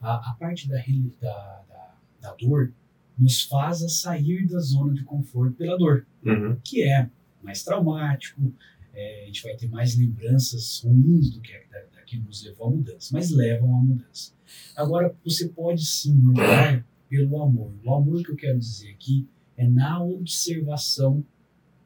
[0.00, 2.72] a, a parte da, da, da, da, dor
[3.18, 6.56] nos faz a sair da zona de conforto pela dor, uhum.
[6.62, 7.08] que é
[7.42, 8.52] mais traumático,
[8.94, 12.66] é, a gente vai ter mais lembranças ruins do que, da, da, que nos levou
[12.66, 14.32] à mudança, mas levam à mudança.
[14.76, 17.72] Agora, você pode sim mudar pelo amor.
[17.82, 21.24] O amor que eu quero dizer aqui é na observação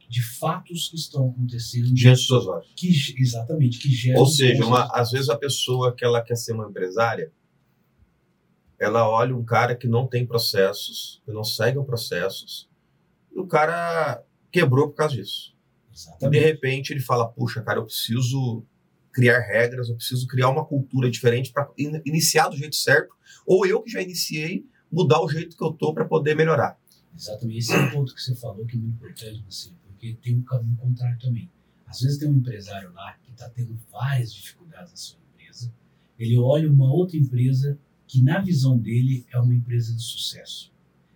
[0.08, 2.72] de fatos que estão acontecendo diante dos seus olhos.
[2.74, 4.20] Que, exatamente, que geram.
[4.20, 7.32] Ou seja, uma, às vezes a pessoa que ela quer ser uma empresária,
[8.78, 12.68] ela olha um cara que não tem processos, que não segue processos,
[13.32, 15.56] e o cara quebrou por causa disso.
[15.92, 16.26] Exatamente.
[16.26, 18.64] E de repente ele fala: puxa, cara, eu preciso
[19.16, 23.66] criar regras, eu preciso criar uma cultura diferente para in iniciar do jeito certo, ou
[23.66, 26.78] eu que já iniciei, mudar o jeito que eu tô para poder melhorar.
[27.16, 27.58] Exatamente.
[27.60, 30.42] Esse é um ponto que você falou que é muito importante, assim, porque tem um
[30.42, 31.50] caminho contrário também.
[31.86, 35.72] Às vezes tem um empresário lá que está tendo várias dificuldades na sua empresa,
[36.18, 40.70] ele olha uma outra empresa que, na visão dele, é uma empresa de sucesso,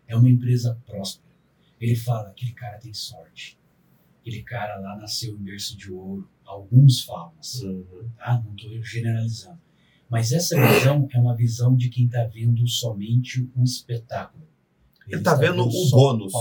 [0.08, 1.28] é uma empresa próspera.
[1.78, 3.58] Ele fala: aquele cara tem sorte,
[4.20, 6.28] aquele cara lá nasceu em berço de ouro.
[6.44, 8.08] Alguns falam assim, uhum.
[8.16, 8.42] tá?
[8.44, 9.58] não estou generalizando.
[10.08, 14.44] Mas essa visão é uma visão de quem está vendo somente um espetáculo.
[15.06, 16.32] Ele está vendo, vendo o bônus.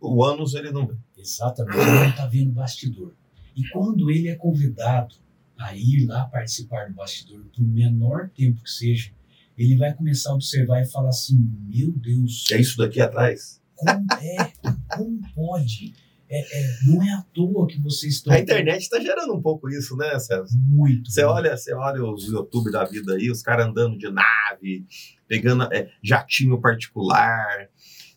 [0.00, 0.96] O ânus ele não vê.
[1.16, 3.14] Exatamente, ele não está vendo o bastidor.
[3.56, 5.14] E quando ele é convidado
[5.56, 9.12] a ir lá participar do bastidor, por menor tempo que seja,
[9.56, 12.44] ele vai começar a observar e falar assim: Meu Deus.
[12.50, 13.62] É isso daqui atrás?
[13.76, 14.52] Como é?
[14.96, 15.94] Como pode?
[16.28, 18.32] É, é, não é à toa que vocês estão.
[18.32, 20.46] A internet está gerando um pouco isso, né, César?
[20.66, 21.10] Muito.
[21.10, 24.86] Você olha, você olha os YouTube da vida aí, os caras andando de nave,
[25.28, 27.68] pegando é, jatinho particular.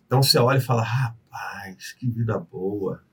[0.06, 3.04] Então você olha e fala, rapaz, que vida boa,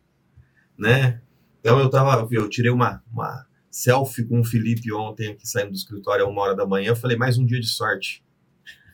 [0.79, 1.21] né?
[1.61, 5.77] Então eu tava, eu tirei uma, uma selfie com o Felipe ontem aqui saindo do
[5.77, 8.25] escritório a uma hora da manhã, eu falei, mais um dia de sorte.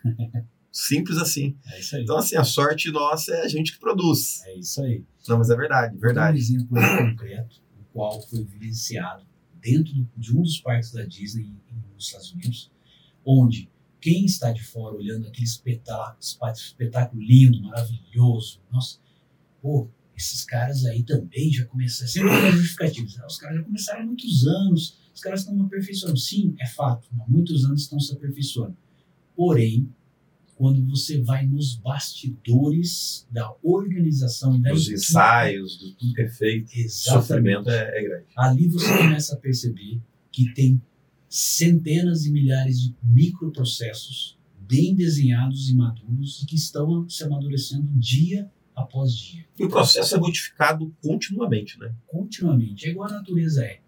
[0.72, 1.56] Simples assim.
[1.66, 2.02] É isso aí.
[2.02, 4.42] Então, assim, a sorte nossa é a gente que produz.
[4.44, 5.04] É isso aí.
[5.28, 6.38] Não, mas é verdade, verdade.
[6.38, 6.68] Um exemplo
[6.98, 9.26] concreto, o qual foi vivenciado
[9.60, 11.52] dentro de um dos parques da Disney
[11.94, 12.70] nos Estados Unidos,
[13.24, 13.68] onde
[14.00, 16.16] quem está de fora olhando aquele espetáculo,
[16.54, 18.98] espetáculo lindo, maravilhoso, nossa,
[19.60, 24.06] pô, esses caras aí também já começaram, sempre tem justificativos, os caras já começaram há
[24.06, 26.16] muitos anos, os caras estão aperfeiçoando.
[26.16, 28.76] Sim, é fato, há muitos anos estão se aperfeiçoando.
[29.36, 29.92] Porém,
[30.60, 36.28] quando você vai nos bastidores da organização e da Dos ensaios, do tudo que é
[36.28, 38.26] feito, o sofrimento é, é grande.
[38.36, 40.78] Ali você começa a perceber que tem
[41.30, 48.46] centenas e milhares de microprocessos bem desenhados e maduros e que estão se amadurecendo dia
[48.76, 49.46] após dia.
[49.58, 51.94] E o processo é modificado continuamente, né?
[52.06, 52.86] Continuamente.
[52.86, 53.80] É igual a natureza é.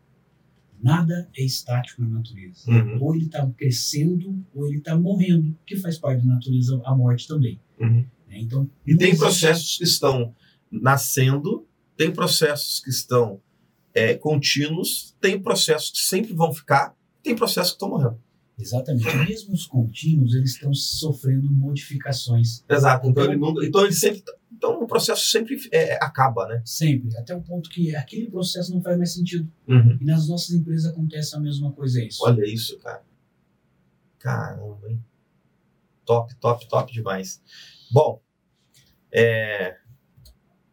[0.82, 2.70] Nada é estático na natureza.
[2.70, 2.98] Uhum.
[3.00, 7.28] Ou ele está crescendo ou ele está morrendo, que faz parte da natureza a morte
[7.28, 7.60] também.
[7.78, 8.04] Uhum.
[8.28, 8.40] Né?
[8.40, 10.34] Então, e tem processos que estão
[10.70, 11.66] nascendo,
[11.96, 13.40] tem processos que estão
[13.94, 18.20] é, contínuos, tem processos que sempre vão ficar tem processos que estão morrendo.
[18.62, 19.16] Exatamente.
[19.28, 22.64] Mesmo os contínuos, eles estão sofrendo modificações.
[22.68, 23.08] Exato.
[23.08, 24.22] Então, ele, não, então ele sempre.
[24.52, 26.62] Então o processo sempre é, acaba, né?
[26.64, 27.16] Sempre.
[27.16, 29.50] Até o ponto que aquele processo não faz mais sentido.
[29.66, 29.98] Uhum.
[30.00, 32.00] E nas nossas empresas acontece a mesma coisa.
[32.00, 32.24] É isso.
[32.24, 33.02] Olha isso, cara.
[34.18, 35.04] Caramba, hein?
[36.04, 37.42] Top, top, top demais.
[37.90, 38.22] Bom,
[39.12, 39.76] é...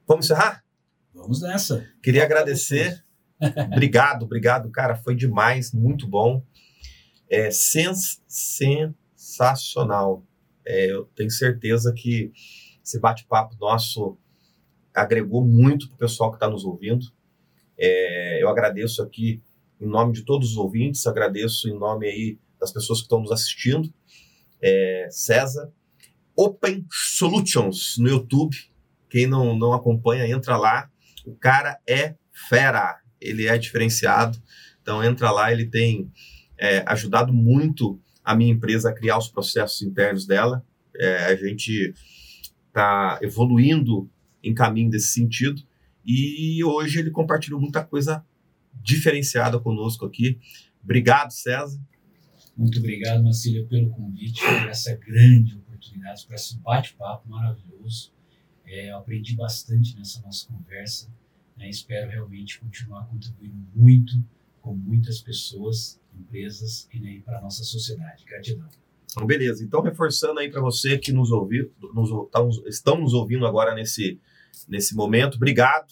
[0.07, 0.63] vamos encerrar?
[1.13, 1.85] Vamos nessa.
[2.01, 3.03] Queria agradecer
[3.71, 4.95] obrigado, obrigado, cara.
[4.95, 6.43] Foi demais, muito bom.
[7.29, 10.23] É sens sensacional.
[10.65, 12.31] É, eu tenho certeza que
[12.83, 14.17] esse bate-papo nosso
[14.93, 17.05] agregou muito para o pessoal que está nos ouvindo.
[17.77, 19.41] É, eu agradeço aqui
[19.79, 23.31] em nome de todos os ouvintes, agradeço em nome aí das pessoas que estão nos
[23.31, 23.93] assistindo.
[24.61, 25.71] É, César,
[26.35, 28.55] Open Solutions no YouTube.
[29.09, 30.89] Quem não, não acompanha, entra lá.
[31.25, 32.15] O cara é
[32.49, 34.41] fera, ele é diferenciado.
[34.81, 36.11] Então entra lá, ele tem
[36.59, 40.63] é, ajudado muito a minha empresa a criar os processos internos dela.
[40.95, 41.93] É, a gente
[42.67, 44.09] está evoluindo
[44.43, 45.61] em caminho desse sentido.
[46.05, 48.25] E hoje ele compartilhou muita coisa
[48.81, 50.39] diferenciada conosco aqui.
[50.83, 51.79] Obrigado, César.
[52.55, 58.11] Muito obrigado, Marcília, pelo convite, por essa grande oportunidade, por esse bate-papo maravilhoso.
[58.65, 61.09] É, eu aprendi bastante nessa nossa conversa.
[61.57, 61.69] Né?
[61.69, 64.13] Espero realmente continuar contribuindo muito
[64.61, 68.25] com muitas pessoas, empresas e né, para a nossa sociedade.
[68.25, 68.67] Gratidão.
[69.11, 69.63] Então, beleza.
[69.63, 74.19] Então, reforçando aí para você que nos ouviu, nos, tá, estão nos ouvindo agora nesse,
[74.67, 75.87] nesse momento, obrigado.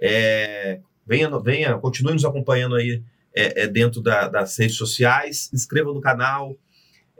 [0.00, 3.02] É, venha, venha, continue nos acompanhando aí
[3.34, 6.56] é, é dentro da, das redes sociais, inscreva no canal,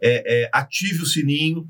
[0.01, 1.69] é, é, ative o sininho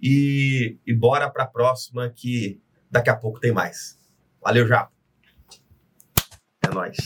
[0.00, 2.60] e, e bora para a próxima que
[2.90, 3.98] daqui a pouco tem mais.
[4.42, 4.88] Valeu já.
[6.64, 6.96] É nóis.